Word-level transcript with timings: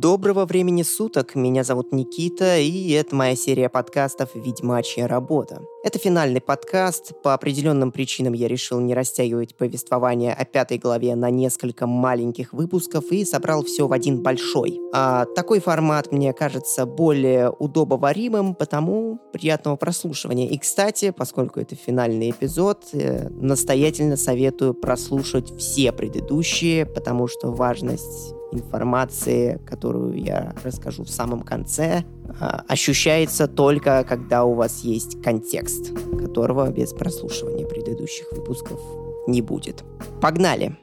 Доброго 0.00 0.46
времени 0.46 0.82
суток, 0.82 1.34
меня 1.34 1.62
зовут 1.62 1.92
Никита, 1.92 2.56
и 2.56 2.90
это 2.92 3.14
моя 3.14 3.36
серия 3.36 3.68
подкастов 3.68 4.30
«Ведьмачья 4.34 5.06
работа». 5.06 5.60
Это 5.84 5.98
финальный 5.98 6.40
подкаст, 6.40 7.12
по 7.22 7.34
определенным 7.34 7.92
причинам 7.92 8.32
я 8.32 8.48
решил 8.48 8.80
не 8.80 8.94
растягивать 8.94 9.54
повествование 9.58 10.32
о 10.32 10.46
пятой 10.46 10.78
главе 10.78 11.14
на 11.16 11.28
несколько 11.28 11.86
маленьких 11.86 12.54
выпусков 12.54 13.12
и 13.12 13.26
собрал 13.26 13.62
все 13.62 13.86
в 13.86 13.92
один 13.92 14.22
большой. 14.22 14.80
А 14.94 15.26
такой 15.36 15.60
формат 15.60 16.12
мне 16.12 16.32
кажется 16.32 16.86
более 16.86 17.50
удобоваримым, 17.50 18.54
потому 18.54 19.20
приятного 19.34 19.76
прослушивания. 19.76 20.48
И, 20.48 20.56
кстати, 20.56 21.10
поскольку 21.10 21.60
это 21.60 21.74
финальный 21.74 22.30
эпизод, 22.30 22.86
э, 22.94 23.28
настоятельно 23.28 24.16
советую 24.16 24.72
прослушать 24.72 25.54
все 25.58 25.92
предыдущие, 25.92 26.86
потому 26.86 27.28
что 27.28 27.50
важность 27.50 28.34
информации, 28.52 29.60
которую 29.66 30.22
я 30.22 30.54
расскажу 30.64 31.04
в 31.04 31.10
самом 31.10 31.42
конце, 31.42 32.04
а, 32.40 32.62
ощущается 32.68 33.48
только, 33.48 34.04
когда 34.08 34.44
у 34.44 34.54
вас 34.54 34.80
есть 34.80 35.22
контекст, 35.22 35.92
которого 36.18 36.70
без 36.70 36.92
прослушивания 36.92 37.66
предыдущих 37.66 38.26
выпусков 38.32 38.80
не 39.26 39.42
будет. 39.42 39.84
Погнали! 40.20 40.76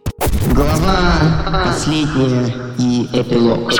Глава 0.53 1.65
последняя 1.65 2.53
и 2.79 3.05
эпилог. 3.13 3.71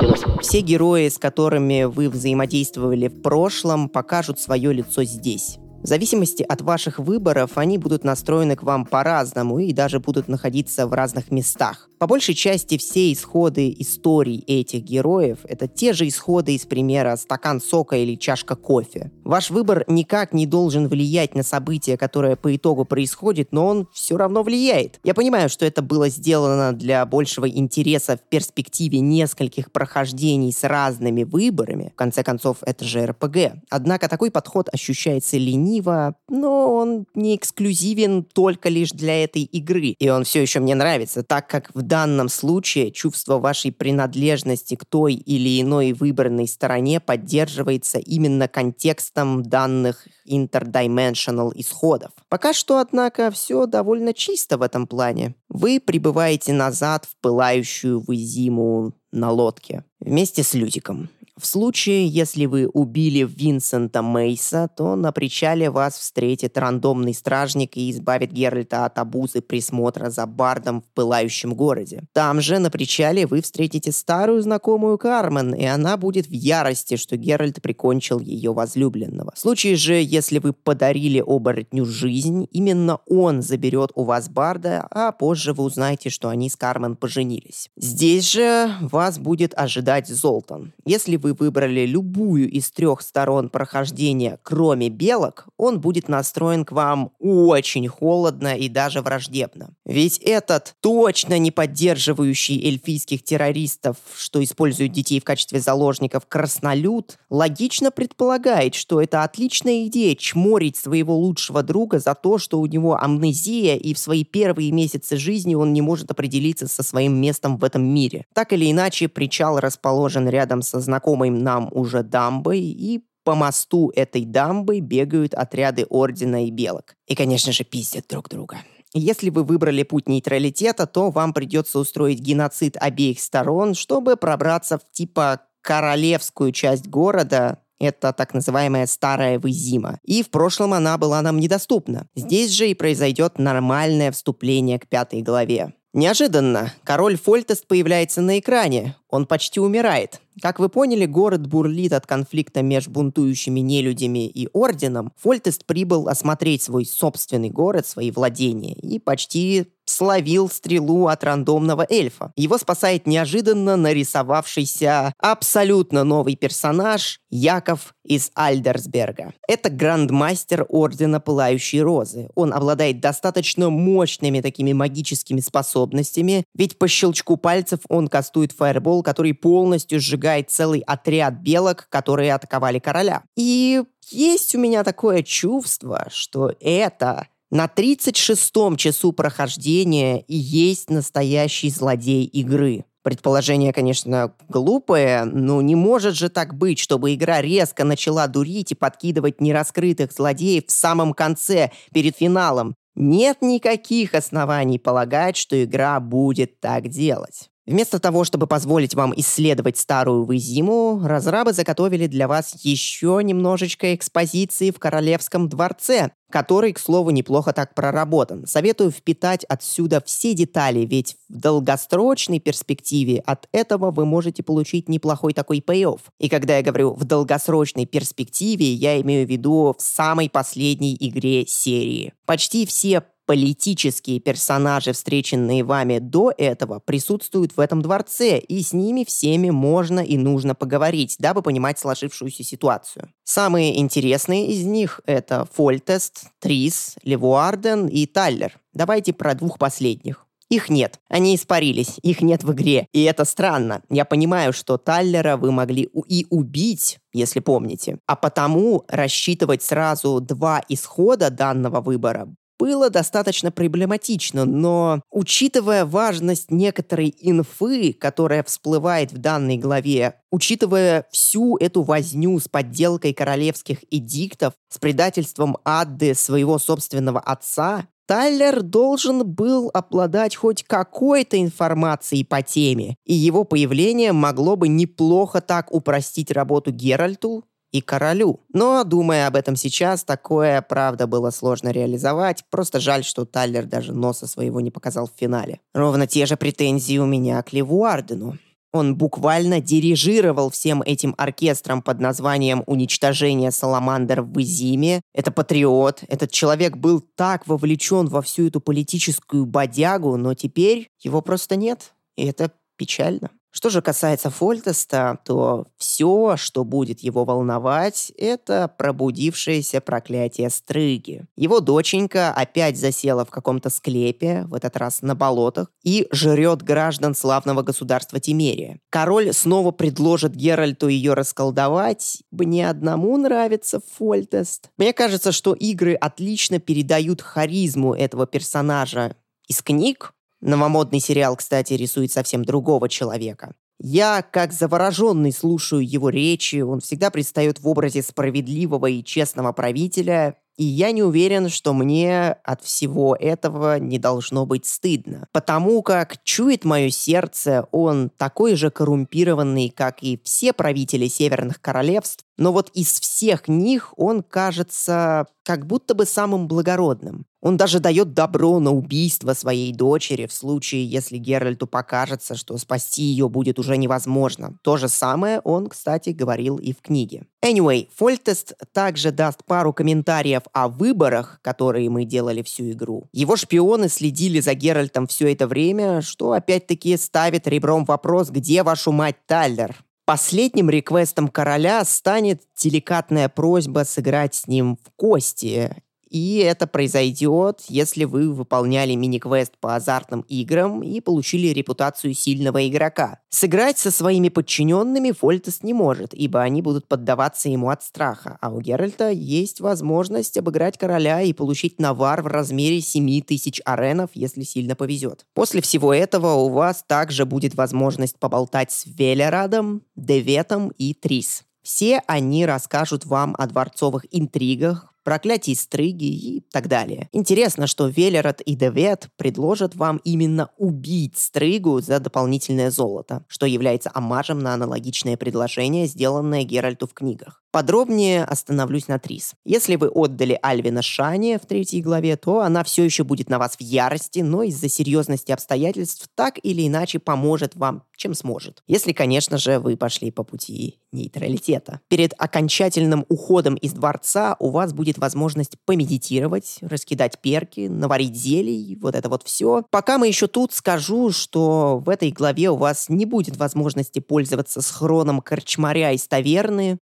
Все 0.42 0.62
герои, 0.62 1.10
с 1.10 1.18
которыми 1.18 1.86
вы 1.86 2.10
взаимодействовали 2.10 3.08
в 3.08 3.22
прошлом, 3.22 3.90
покажут 3.90 4.40
свое 4.40 4.74
лицо 4.74 5.04
здесь. 5.04 5.58
В 5.82 5.88
зависимости 5.88 6.44
от 6.44 6.62
ваших 6.62 7.00
выборов 7.00 7.52
они 7.56 7.78
будут 7.78 8.04
настроены 8.04 8.56
к 8.56 8.64
вам 8.64 8.86
по-разному 8.86 9.60
и 9.60 9.72
даже 9.74 10.00
будут 10.00 10.28
находиться 10.28 10.88
в 10.88 10.94
разных 10.94 11.32
местах. 11.32 11.90
По 12.00 12.06
большей 12.06 12.36
части 12.36 12.78
все 12.78 13.12
исходы 13.12 13.76
историй 13.80 14.44
этих 14.46 14.84
героев— 14.84 15.40
это 15.44 15.68
те 15.68 15.94
же 15.94 16.08
исходы 16.08 16.54
из 16.54 16.66
примера 16.68 17.16
«стакан 17.16 17.60
сока» 17.60 17.98
или 17.98 18.14
«чашка 18.16 18.56
кофе». 18.56 19.12
Ваш 19.24 19.50
выбор 19.50 19.84
никак 19.88 20.32
не 20.32 20.46
должен 20.46 20.88
влиять 20.88 21.34
на 21.34 21.42
события, 21.42 21.98
которое 21.98 22.36
по 22.36 22.56
итогу 22.56 22.86
происходит, 22.86 23.52
но 23.52 23.66
он 23.66 23.88
все 23.94 24.16
равно 24.16 24.44
влияет. 24.44 25.00
Я 25.04 25.16
понимаю, 25.16 25.50
что 25.50 25.66
это 25.66 25.82
было 25.82 26.10
сделано 26.10 26.72
для 26.72 27.04
большего 27.08 27.50
интереса 27.50 28.18
в 28.18 28.30
перспективе 28.30 29.00
нескольких 29.00 29.72
прохождений 29.72 30.52
с 30.52 30.64
разными 30.64 31.24
выборами. 31.24 31.92
В 31.94 31.98
конце 31.98 32.24
концов, 32.24 32.58
это 32.62 32.86
же 32.86 33.08
РПГ. 33.08 33.64
Однако 33.72 34.08
такой 34.08 34.30
подход 34.30 34.70
ощущается 34.72 35.38
лениво, 35.38 36.16
но 36.30 36.76
он 36.76 37.08
не 37.16 37.36
эксклюзивен 37.36 38.24
только 38.24 38.70
лишь 38.70 38.92
для 38.92 39.24
этой 39.24 39.42
игры. 39.42 39.96
И 39.98 40.10
он 40.10 40.26
все 40.26 40.44
еще 40.44 40.60
мне 40.60 40.76
нравится, 40.76 41.24
так 41.24 41.48
как 41.50 41.72
в 41.74 41.87
данном 41.88 42.30
случае 42.30 42.92
чувство 42.92 43.40
вашей 43.40 43.72
принадлежности 43.72 44.76
к 44.76 44.86
той 44.86 45.14
или 45.14 45.62
иной 45.62 45.94
выбранной 45.94 46.48
стороне 46.48 47.00
поддерживается 47.00 48.00
именно 48.00 48.48
контекстом 48.48 49.44
данных 49.44 50.08
interdimensional 50.28 51.52
исходов. 51.56 52.12
Пока 52.30 52.54
что, 52.54 52.80
однако, 52.80 53.32
все 53.32 53.66
довольно 53.66 54.14
чисто 54.14 54.58
в 54.58 54.62
этом 54.62 54.88
плане. 54.88 55.36
Вы 55.50 55.80
прибываете 55.80 56.54
назад 56.54 57.06
в 57.06 57.16
пылающую 57.22 58.00
вы 58.00 58.16
зиму 58.18 58.94
на 59.12 59.32
лодке 59.32 59.86
вместе 60.00 60.44
с 60.44 60.54
Лютиком. 60.54 61.10
В 61.40 61.46
случае, 61.46 62.08
если 62.08 62.48
вы 62.48 62.68
убили 62.68 63.24
Винсента 63.24 64.02
Мейса, 64.02 64.70
то 64.76 64.96
на 64.96 65.12
причале 65.12 65.70
вас 65.70 65.96
встретит 65.96 66.58
рандомный 66.58 67.14
стражник 67.14 67.78
и 67.78 67.92
избавит 67.92 68.32
Геральта 68.32 68.86
от 68.86 68.98
обузы 68.98 69.42
присмотра 69.42 70.10
за 70.10 70.26
бардом 70.26 70.82
в 70.82 70.86
пылающем 70.96 71.54
городе. 71.54 72.04
Там 72.14 72.42
же, 72.42 72.58
на 72.58 72.72
причале, 72.72 73.28
вы 73.28 73.42
встретите 73.42 73.92
старую 73.92 74.42
знакомую 74.42 74.98
Кармен, 74.98 75.54
и 75.54 75.66
она 75.66 75.96
будет 75.98 76.26
в 76.26 76.32
ярости, 76.32 76.96
что 76.96 77.18
Геральт 77.18 77.62
прикончил 77.62 78.20
ее 78.20 78.52
возлюбленного. 78.54 79.32
В 79.36 79.40
случае 79.40 79.76
же, 79.76 79.94
если 79.94 80.40
вы 80.40 80.54
подарили 80.54 81.24
оборотню 81.26 81.86
жизнь, 81.86 82.48
именно 82.52 83.00
он 83.06 83.44
заберет 83.44 83.92
у 83.94 84.06
вас 84.06 84.28
барда, 84.28 84.88
а 84.90 85.12
позже 85.12 85.54
вы 85.54 85.64
узнаете, 85.66 86.10
что 86.10 86.30
они 86.30 86.50
с 86.50 86.56
Кармен 86.56 86.96
поженились. 86.96 87.70
Здесь 87.78 88.32
же 88.32 88.72
вас 88.82 89.20
будет 89.20 89.54
ожидать 89.56 90.08
Золтан. 90.08 90.74
Если 90.86 91.16
вы 91.16 91.27
вы 91.28 91.34
выбрали 91.34 91.86
любую 91.86 92.50
из 92.50 92.72
трех 92.72 93.02
сторон 93.02 93.50
прохождения, 93.50 94.40
кроме 94.44 94.90
белок, 94.90 95.48
он 95.58 95.80
будет 95.82 96.08
настроен 96.08 96.64
к 96.64 96.72
вам 96.72 97.12
очень 97.20 97.88
холодно 97.88 98.56
и 98.56 98.70
даже 98.70 99.02
враждебно. 99.02 99.76
Ведь 99.88 100.18
этот 100.18 100.76
точно 100.82 101.40
не 101.40 101.50
поддерживающий 101.50 102.62
эльфийских 102.62 103.24
террористов, 103.24 103.96
что 104.18 104.44
используют 104.44 104.92
детей 104.92 105.22
в 105.22 105.24
качестве 105.24 105.62
заложников, 105.62 106.28
краснолюд, 106.28 107.18
логично 107.30 107.90
предполагает, 107.90 108.76
что 108.76 109.02
это 109.02 109.24
отличная 109.24 109.88
идея 109.88 110.14
чморить 110.16 110.76
своего 110.76 111.16
лучшего 111.16 111.64
друга 111.64 112.00
за 112.00 112.16
то, 112.16 112.38
что 112.38 112.60
у 112.60 112.66
него 112.66 113.02
амнезия 113.02 113.78
и 113.78 113.94
в 113.94 113.98
свои 113.98 114.26
первые 114.26 114.74
месяцы 114.74 115.16
жизни 115.16 115.56
он 115.56 115.72
не 115.72 115.82
может 115.82 116.12
определиться 116.12 116.68
со 116.68 116.84
своим 116.84 117.16
местом 117.22 117.56
в 117.56 117.64
этом 117.64 117.86
мире. 117.86 118.26
Так 118.34 118.52
или 118.52 118.70
иначе, 118.70 119.08
причал 119.08 119.58
расположен 119.58 120.28
рядом 120.28 120.64
со 120.64 120.82
знакомой 120.82 121.30
нам 121.30 121.70
уже 121.72 122.04
дамбой, 122.04 122.60
и 122.60 123.06
по 123.24 123.36
мосту 123.36 123.94
этой 123.96 124.26
дамбы 124.26 124.82
бегают 124.82 125.34
отряды 125.34 125.86
Ордена 125.90 126.46
и 126.46 126.52
Белок. 126.52 126.96
И, 127.08 127.16
конечно 127.16 127.54
же, 127.54 127.64
пиздят 127.64 128.06
друг 128.10 128.28
друга. 128.28 128.58
Если 128.98 129.30
вы 129.30 129.44
выбрали 129.44 129.84
путь 129.84 130.08
нейтралитета, 130.08 130.88
то 130.88 131.10
вам 131.10 131.34
придется 131.34 131.80
устроить 131.80 132.20
геноцид 132.20 132.78
обеих 132.80 133.20
сторон, 133.20 133.74
чтобы 133.74 134.18
пробраться 134.18 134.78
в 134.78 134.92
типа 134.92 135.42
королевскую 135.62 136.52
часть 136.52 136.88
города, 136.88 137.60
это 137.80 138.14
так 138.14 138.34
называемая 138.34 138.88
старая 138.88 139.40
Вызима. 139.40 140.00
И 140.04 140.24
в 140.24 140.30
прошлом 140.30 140.74
она 140.74 140.98
была 140.98 141.22
нам 141.22 141.40
недоступна. 141.40 142.08
Здесь 142.16 142.52
же 142.52 142.70
и 142.70 142.74
произойдет 142.74 143.38
нормальное 143.38 144.12
вступление 144.12 144.80
к 144.80 144.88
пятой 144.88 145.22
главе. 145.22 145.74
Неожиданно 145.94 146.74
король 146.84 147.18
Фольтест 147.18 147.68
появляется 147.68 148.22
на 148.22 148.40
экране. 148.40 148.96
Он 149.10 149.26
почти 149.26 149.60
умирает. 149.60 150.22
Как 150.42 150.60
вы 150.60 150.70
поняли, 150.70 151.06
город 151.06 151.48
бурлит 151.48 151.94
от 151.94 152.06
конфликта 152.06 152.62
между 152.62 152.92
бунтующими 152.92 153.60
нелюдями 153.60 154.28
и 154.28 154.48
орденом. 154.54 155.12
Фольтест 155.18 155.66
прибыл 155.66 156.08
осмотреть 156.08 156.62
свой 156.62 156.86
собственный 156.86 157.50
город, 157.50 157.88
свои 157.88 158.12
владения, 158.12 158.74
и 158.74 159.00
почти 159.00 159.68
словил 159.90 160.50
стрелу 160.50 161.08
от 161.08 161.24
рандомного 161.24 161.86
эльфа. 161.90 162.32
Его 162.36 162.58
спасает 162.58 163.08
неожиданно 163.08 163.76
нарисовавшийся 163.76 165.14
абсолютно 165.20 166.04
новый 166.04 166.36
персонаж 166.36 167.20
Яков 167.30 167.94
из 168.04 168.32
Альдерсберга. 168.36 169.34
Это 169.48 169.70
грандмастер 169.70 170.66
Ордена 170.70 171.20
Пылающей 171.20 171.82
Розы. 171.82 172.30
Он 172.36 172.54
обладает 172.54 173.00
достаточно 173.00 173.70
мощными 173.70 174.42
такими 174.42 174.74
магическими 174.74 175.40
способностями, 175.40 176.46
ведь 176.56 176.78
по 176.78 176.88
щелчку 176.88 177.38
пальцев 177.38 177.80
он 177.90 178.08
кастует 178.08 178.52
фаербол, 178.52 179.04
который 179.04 179.34
полностью 179.34 180.00
сжигает 180.00 180.50
целый 180.50 180.82
отряд 180.82 181.36
белок, 181.36 181.88
которые 181.90 182.34
атаковали 182.34 182.80
короля. 182.80 183.24
И 183.36 183.84
есть 184.10 184.56
у 184.56 184.60
меня 184.60 184.84
такое 184.84 185.22
чувство, 185.22 186.08
что 186.10 186.54
это 186.62 187.28
на 187.50 187.68
36-м 187.68 188.76
часу 188.76 189.14
прохождения 189.14 190.26
есть 190.28 190.90
настоящий 190.90 191.70
злодей 191.70 192.26
игры. 192.26 192.84
Предположение, 193.04 193.72
конечно, 193.72 194.34
глупое, 194.50 195.24
но 195.24 195.62
не 195.62 195.76
может 195.76 196.16
же 196.16 196.28
так 196.28 196.54
быть, 196.56 196.78
чтобы 196.78 197.14
игра 197.14 197.42
резко 197.42 197.86
начала 197.86 198.28
дурить 198.28 198.74
и 198.74 198.76
подкидывать 198.76 199.40
нераскрытых 199.40 200.12
злодеев 200.12 200.66
в 200.68 200.72
самом 200.74 201.14
конце, 201.14 201.72
перед 201.94 202.18
финалом. 202.18 202.76
Нет 202.96 203.38
никаких 203.42 204.14
оснований 204.14 204.78
полагать, 204.78 205.38
что 205.38 205.64
игра 205.64 206.02
будет 206.02 206.60
так 206.60 206.90
делать. 206.90 207.50
Вместо 207.68 208.00
того, 208.00 208.24
чтобы 208.24 208.48
позволить 208.48 208.96
вам 208.96 209.14
исследовать 209.18 209.78
старую 209.78 210.24
Вызиму, 210.24 211.02
разрабы 211.04 211.52
заготовили 211.52 212.08
для 212.08 212.30
вас 212.30 212.56
еще 212.64 213.20
немножечко 213.22 213.94
экспозиции 213.94 214.72
в 214.72 214.80
Королевском 214.80 215.50
дворце, 215.50 216.12
который, 216.32 216.72
к 216.72 216.80
слову, 216.80 217.10
неплохо 217.10 217.52
так 217.52 217.76
проработан. 217.76 218.48
Советую 218.48 218.92
впитать 218.92 219.44
отсюда 219.44 220.02
все 220.06 220.34
детали, 220.34 220.86
ведь 220.86 221.18
в 221.28 221.40
долгосрочной 221.40 222.40
перспективе 222.40 223.20
от 223.20 223.50
этого 223.52 223.92
вы 223.92 224.06
можете 224.06 224.44
получить 224.44 224.88
неплохой 224.88 225.34
такой 225.34 225.60
пей-офф. 225.60 226.00
И 226.20 226.30
когда 226.30 226.56
я 226.56 226.64
говорю 226.64 226.94
в 226.94 227.04
долгосрочной 227.04 227.86
перспективе, 227.86 228.72
я 228.72 229.00
имею 229.02 229.28
в 229.28 229.30
виду 229.30 229.76
в 229.78 229.82
самой 229.82 230.30
последней 230.30 230.96
игре 230.98 231.46
серии. 231.46 232.14
Почти 232.26 232.66
все 232.66 233.04
политические 233.28 234.20
персонажи, 234.20 234.94
встреченные 234.94 235.64
вами 235.64 236.00
до 236.00 236.34
этого, 236.36 236.80
присутствуют 236.80 237.56
в 237.56 237.60
этом 237.60 237.82
дворце, 237.84 238.40
и 238.40 238.64
с 238.64 238.74
ними 238.74 239.04
всеми 239.04 239.52
можно 239.52 240.00
и 240.00 240.18
нужно 240.18 240.56
поговорить, 240.56 241.18
дабы 241.20 241.44
понимать 241.44 241.78
сложившуюся 241.78 242.44
ситуацию. 242.44 243.12
Самые 243.24 243.80
интересные 243.80 244.48
из 244.48 244.66
них— 244.66 245.02
это 245.06 245.48
Фольтест, 245.54 246.28
Трис, 246.40 246.96
Левуарден 247.04 247.88
и 247.88 248.06
Тайлер. 248.06 248.58
Давайте 248.74 249.12
про 249.12 249.36
двух 249.36 249.60
последних. 249.60 250.26
Их 250.50 250.70
нет. 250.70 251.02
Они 251.10 251.36
испарились. 251.36 252.00
Их 252.04 252.22
нет 252.22 252.46
в 252.46 252.54
игре. 252.54 252.88
И 252.94 253.04
это 253.04 253.26
странно. 253.26 253.82
Я 253.90 254.06
понимаю, 254.06 254.54
что 254.54 254.78
Таллера 254.78 255.36
вы 255.36 255.52
могли 255.52 255.90
и 256.08 256.26
убить, 256.30 257.00
если 257.12 257.42
помните. 257.42 258.00
А 258.06 258.16
потому 258.16 258.86
рассчитывать 258.88 259.62
сразу 259.62 260.22
два 260.22 260.64
исхода 260.70 261.30
данного 261.30 261.82
выбора 261.82 262.30
было 262.60 262.90
достаточно 262.90 263.52
проблематично, 263.52 264.46
но 264.46 265.02
учитывая 265.12 265.86
важность 265.86 266.52
некоторой 266.52 267.14
инфы, 267.20 267.94
которая 267.94 268.44
всплывает 268.44 269.12
в 269.12 269.18
данной 269.18 269.58
главе, 269.58 270.16
учитывая 270.32 271.06
всю 271.12 271.58
эту 271.58 271.84
возню 271.84 272.40
с 272.40 272.48
подделкой 272.48 273.14
королевских 273.14 273.80
эдиктов, 273.92 274.54
с 274.70 274.78
предательством 274.78 275.58
Адды 275.64 276.14
своего 276.16 276.60
собственного 276.60 277.20
отца, 277.20 277.88
Тайлер 278.08 278.62
должен 278.62 279.28
был 279.28 279.70
обладать 279.74 280.36
хоть 280.38 280.64
какой-то 280.64 281.42
информацией 281.42 282.24
по 282.24 282.42
теме, 282.42 282.96
и 283.06 283.14
его 283.14 283.44
появление 283.44 284.14
могло 284.14 284.56
бы 284.56 284.70
неплохо 284.70 285.42
так 285.42 285.74
упростить 285.74 286.32
работу 286.32 286.72
Геральту 286.72 287.44
и 287.72 287.82
королю. 287.82 288.42
Но, 288.54 288.84
думая 288.84 289.28
об 289.28 289.36
этом 289.36 289.56
сейчас, 289.56 290.04
такое, 290.04 290.62
правда, 290.62 291.08
было 291.08 291.32
сложно 291.32 291.70
реализовать. 291.70 292.44
Просто 292.50 292.80
жаль, 292.80 293.04
что 293.04 293.26
Тайлер 293.26 293.66
даже 293.66 293.94
носа 293.94 294.28
своего 294.28 294.62
не 294.62 294.72
показал 294.72 295.08
в 295.08 295.20
финале. 295.20 295.60
Ровно 295.74 296.08
те 296.08 296.26
же 296.26 296.38
претензии 296.38 296.98
у 296.98 297.06
меня 297.06 297.42
к 297.44 297.54
Левуардену. 297.54 298.38
Он 298.74 298.96
буквально 298.96 299.62
дирижировал 299.62 300.50
всем 300.50 300.82
этим 300.82 301.16
оркестром 301.18 301.82
под 301.82 302.00
названием 302.00 302.64
«Уничтожение 302.68 303.52
Саламандр 303.52 304.22
в 304.22 304.40
Изиме». 304.42 305.02
Это 305.14 305.32
патриот. 305.32 306.04
Этот 306.08 306.32
человек 306.32 306.76
был 306.76 307.02
так 307.16 307.48
вовлечен 307.48 308.08
во 308.08 308.22
всю 308.22 308.48
эту 308.48 308.60
политическую 308.60 309.46
бодягу, 309.46 310.18
но 310.18 310.34
теперь 310.34 310.90
его 311.00 311.22
просто 311.22 311.56
нет. 311.56 311.94
И 312.18 312.26
это 312.26 312.52
печально. 312.76 313.32
Что 313.58 313.72
же 313.72 313.82
касается 313.82 314.30
Фольтеста, 314.30 315.18
то 315.26 315.66
все, 315.78 316.36
что 316.38 316.64
будет 316.64 317.00
его 317.00 317.26
волновать, 317.26 318.12
это 318.16 318.72
пробудившееся 318.78 319.82
проклятие 319.82 320.52
Стрыги. 320.52 321.26
Его 321.36 321.60
доченька 321.60 322.32
опять 322.32 322.78
засела 322.78 323.26
в 323.26 323.32
каком-то 323.32 323.72
склепе, 323.72 324.44
в 324.48 324.54
этот 324.54 324.78
раз 324.78 325.02
на 325.02 325.16
болотах, 325.16 325.72
и 325.84 326.08
жрет 326.12 326.62
граждан 326.62 327.16
славного 327.16 327.64
государства 327.64 328.20
Тимерия. 328.20 328.80
Король 328.92 329.34
снова 329.34 329.72
предложит 329.72 330.36
Геральту 330.36 330.88
ее 330.88 331.16
расколдовать. 331.16 332.22
Мне 332.30 332.70
одному 332.70 333.18
нравится 333.18 333.82
Фольтест. 333.98 334.70
Мне 334.78 334.94
кажется, 334.94 335.32
что 335.32 335.56
игры 335.56 335.96
отлично 335.96 336.60
передают 336.60 337.24
харизму 337.24 337.96
этого 337.96 338.28
персонажа 338.28 339.16
из 339.48 339.64
книг, 339.64 340.14
Новомодный 340.42 341.00
сериал, 341.00 341.36
кстати, 341.36 341.74
рисует 341.74 342.12
совсем 342.12 342.46
другого 342.46 342.90
человека. 342.90 343.54
Я, 343.80 344.24
как 344.24 344.54
завороженный, 344.54 345.32
слушаю 345.32 345.88
его 345.88 346.10
речи, 346.10 346.62
он 346.62 346.80
всегда 346.80 347.12
предстает 347.12 347.60
в 347.60 347.68
образе 347.68 348.02
справедливого 348.02 348.88
и 348.88 349.04
честного 349.04 349.52
правителя, 349.52 350.38
и 350.58 350.64
я 350.64 350.92
не 350.92 351.04
уверен, 351.04 351.50
что 351.50 351.74
мне 351.74 352.32
от 352.44 352.64
всего 352.64 353.16
этого 353.16 353.78
не 353.78 354.00
должно 354.00 354.48
быть 354.48 354.66
стыдно. 354.66 355.28
Потому 355.32 355.84
как 355.84 356.24
чует 356.24 356.66
мое 356.66 356.90
сердце, 356.90 357.68
он 357.72 358.10
такой 358.10 358.56
же 358.56 358.72
коррумпированный, 358.72 359.70
как 359.70 360.02
и 360.02 360.20
все 360.24 360.54
правители 360.54 361.08
северных 361.08 361.62
королевств, 361.62 362.26
но 362.38 362.54
вот 362.54 362.70
из 362.74 363.00
всех 363.00 363.48
них 363.48 363.94
он 363.98 364.24
кажется 364.24 365.28
как 365.44 365.66
будто 365.66 365.94
бы 365.94 366.06
самым 366.06 366.48
благородным. 366.48 367.26
Он 367.42 367.56
даже 367.56 367.80
дает 367.80 368.14
добро 368.14 368.60
на 368.60 368.72
убийство 368.74 369.34
своей 369.34 369.72
дочери 369.72 370.26
в 370.26 370.34
случае, 370.34 370.86
если 370.86 371.18
Геральту 371.18 371.68
покажется, 371.68 372.36
что 372.36 372.58
спасти 372.58 373.04
ее 373.04 373.30
будет 373.30 373.58
уже 373.58 373.78
невозможно. 373.78 374.58
То 374.64 374.76
же 374.76 374.90
самое 374.90 375.40
он, 375.40 375.68
кстати, 375.68 376.10
говорил 376.10 376.58
и 376.58 376.74
в 376.74 376.82
книге. 376.82 377.28
Anyway, 377.46 377.88
Фольтест 377.96 378.54
также 378.74 379.12
даст 379.12 379.46
пару 379.46 379.72
комментариев 379.72 380.42
о 380.52 380.68
выборах, 380.68 381.40
которые 381.42 381.90
мы 381.90 382.04
делали 382.04 382.42
всю 382.42 382.72
игру. 382.72 383.08
Его 383.14 383.38
шпионы 383.38 383.88
следили 383.88 384.42
за 384.42 384.54
Геральтом 384.54 385.08
все 385.08 385.32
это 385.32 385.48
время, 385.48 386.02
что 386.02 386.34
опять-таки 386.34 386.98
ставит 386.98 387.48
ребром 387.48 387.86
вопрос, 387.86 388.30
где 388.30 388.64
вашу 388.64 388.92
мать 388.92 389.16
Тайлер? 389.28 389.87
Последним 390.08 390.70
реквестом 390.70 391.28
короля 391.28 391.84
станет 391.84 392.42
деликатная 392.56 393.28
просьба 393.28 393.84
сыграть 393.84 394.36
с 394.36 394.48
ним 394.48 394.78
в 394.78 394.90
кости. 394.96 395.84
И 396.10 396.38
это 396.38 396.68
произойдет, 396.68 397.64
если 397.70 398.06
вы 398.06 398.32
выполняли 398.32 398.94
мини-квест 398.94 399.54
по 399.60 399.76
азартным 399.76 400.22
играм 400.28 400.82
и 400.84 401.00
получили 401.02 401.48
репутацию 401.48 402.14
сильного 402.14 402.68
игрока. 402.68 403.20
Сыграть 403.30 403.78
со 403.78 403.92
своими 403.92 404.30
подчиненными 404.30 405.12
Фольтес 405.12 405.64
не 405.64 405.74
может, 405.74 406.14
ибо 406.14 406.42
они 406.42 406.62
будут 406.62 406.88
поддаваться 406.88 407.50
ему 407.50 407.70
от 407.70 407.84
страха, 407.84 408.38
а 408.42 408.50
у 408.50 408.62
Геральта 408.62 409.10
есть 409.10 409.60
возможность 409.60 410.38
обыграть 410.38 410.78
короля 410.78 411.22
и 411.22 411.34
получить 411.34 411.80
навар 411.80 412.22
в 412.22 412.28
размере 412.28 412.82
7000 412.82 413.62
аренов, 413.66 414.12
если 414.14 414.44
сильно 414.44 414.76
повезет. 414.76 415.26
После 415.34 415.62
всего 415.62 415.94
этого 415.94 416.34
у 416.34 416.50
вас 416.50 416.84
также 416.88 417.26
будет 417.26 417.56
возможность 417.56 418.18
поболтать 418.18 418.72
с 418.72 418.86
Велерадом, 418.86 419.84
Деветом 419.96 420.70
и 420.78 420.94
Трис. 420.94 421.44
Все 421.68 422.02
они 422.08 422.46
расскажут 422.46 423.06
вам 423.06 423.36
о 423.38 423.46
дворцовых 423.46 424.06
интригах, 424.12 424.94
проклятий 425.08 425.56
Стрыги 425.56 426.04
и 426.04 426.44
так 426.52 426.68
далее. 426.68 427.08
Интересно, 427.14 427.66
что 427.66 427.88
Велерот 427.88 428.42
и 428.42 428.56
Девет 428.56 429.08
предложат 429.16 429.74
вам 429.74 430.02
именно 430.04 430.50
убить 430.58 431.18
Стрыгу 431.18 431.80
за 431.80 432.02
дополнительное 432.02 432.70
золото, 432.72 433.24
что 433.30 433.46
является 433.46 433.90
омажем 433.94 434.40
на 434.40 434.54
аналогичное 434.54 435.16
предложение, 435.16 435.88
сделанное 435.88 436.44
Геральту 436.44 436.88
в 436.88 436.94
книгах. 436.94 437.42
Подробнее 437.58 438.24
остановлюсь 438.24 438.88
на 438.88 439.00
Трис. 439.00 439.34
Если 439.44 439.78
вы 439.78 439.88
отдали 439.90 440.38
Альвина 440.44 440.84
Шане 440.84 441.40
в 441.40 441.48
третьей 441.48 441.82
главе, 441.82 442.16
то 442.16 442.42
она 442.42 442.64
все 442.64 442.84
еще 442.84 443.04
будет 443.04 443.30
на 443.30 443.40
вас 443.40 443.56
в 443.56 443.62
ярости, 443.62 444.20
но 444.20 444.44
из-за 444.44 444.70
серьезности 444.70 445.32
обстоятельств 445.32 446.08
так 446.14 446.36
или 446.44 446.68
иначе 446.68 447.00
поможет 447.00 447.56
вам, 447.56 447.82
чем 447.96 448.14
сможет. 448.14 448.62
Если, 448.68 448.94
конечно 448.94 449.40
же, 449.40 449.58
вы 449.58 449.76
пошли 449.76 450.12
по 450.12 450.24
пути 450.24 450.78
нейтралитета. 450.92 451.82
Перед 451.90 452.14
окончательным 452.18 453.06
уходом 453.10 453.56
из 453.56 453.74
дворца 453.74 454.36
у 454.40 454.52
вас 454.52 454.74
будет 454.74 454.98
возможность 454.98 455.58
помедитировать, 455.66 456.60
раскидать 456.62 457.20
перки, 457.20 457.68
наварить 457.68 458.16
зелий, 458.16 458.78
вот 458.82 458.96
это 458.96 459.10
вот 459.10 459.24
все. 459.24 459.64
Пока 459.72 459.98
мы 459.98 460.08
еще 460.08 460.28
тут, 460.28 460.54
скажу, 460.54 461.12
что 461.12 461.80
в 461.80 461.90
этой 461.90 462.12
главе 462.12 462.52
у 462.52 462.56
вас 462.56 462.88
не 462.88 463.06
будет 463.06 463.38
возможности 463.38 464.00
пользоваться 464.00 464.62
схроном 464.62 465.22
корчмаря 465.22 465.92
из 465.92 466.08
таверны. 466.08 466.78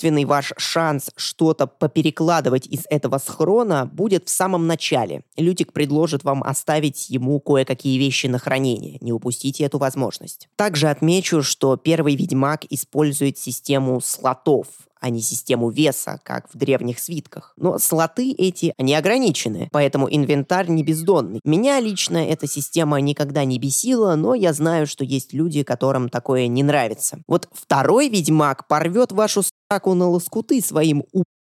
Единственный 0.00 0.24
ваш 0.24 0.54
шанс 0.56 1.10
что-то 1.14 1.66
поперекладывать 1.66 2.66
из 2.66 2.84
этого 2.88 3.18
схрона 3.18 3.84
будет 3.84 4.28
в 4.28 4.30
самом 4.30 4.66
начале. 4.66 5.24
Лютик 5.36 5.74
предложит 5.74 6.24
вам 6.24 6.42
оставить 6.42 7.10
ему 7.10 7.38
кое-какие 7.38 7.98
вещи 7.98 8.26
на 8.26 8.38
хранение. 8.38 8.96
Не 9.02 9.12
упустите 9.12 9.64
эту 9.64 9.76
возможность. 9.76 10.48
Также 10.56 10.88
отмечу, 10.88 11.42
что 11.42 11.76
первый 11.76 12.16
Ведьмак 12.16 12.64
использует 12.70 13.36
систему 13.36 14.00
слотов, 14.00 14.68
а 15.00 15.10
не 15.10 15.20
систему 15.20 15.70
веса, 15.70 16.20
как 16.22 16.48
в 16.52 16.56
древних 16.56 16.98
свитках. 16.98 17.52
Но 17.56 17.78
слоты 17.78 18.32
эти, 18.32 18.72
они 18.78 18.94
ограничены, 18.94 19.68
поэтому 19.72 20.08
инвентарь 20.10 20.68
не 20.68 20.82
бездонный. 20.82 21.40
Меня 21.44 21.80
лично 21.80 22.18
эта 22.18 22.46
система 22.46 23.00
никогда 23.00 23.44
не 23.44 23.58
бесила, 23.58 24.14
но 24.14 24.34
я 24.34 24.52
знаю, 24.52 24.86
что 24.86 25.04
есть 25.04 25.32
люди, 25.32 25.62
которым 25.62 26.08
такое 26.08 26.46
не 26.46 26.62
нравится. 26.62 27.18
Вот 27.26 27.48
второй 27.52 28.08
ведьмак 28.08 28.66
порвет 28.68 29.12
вашу 29.12 29.42
саку 29.72 29.94
на 29.94 30.08
лоскуты 30.08 30.60
своим 30.60 31.04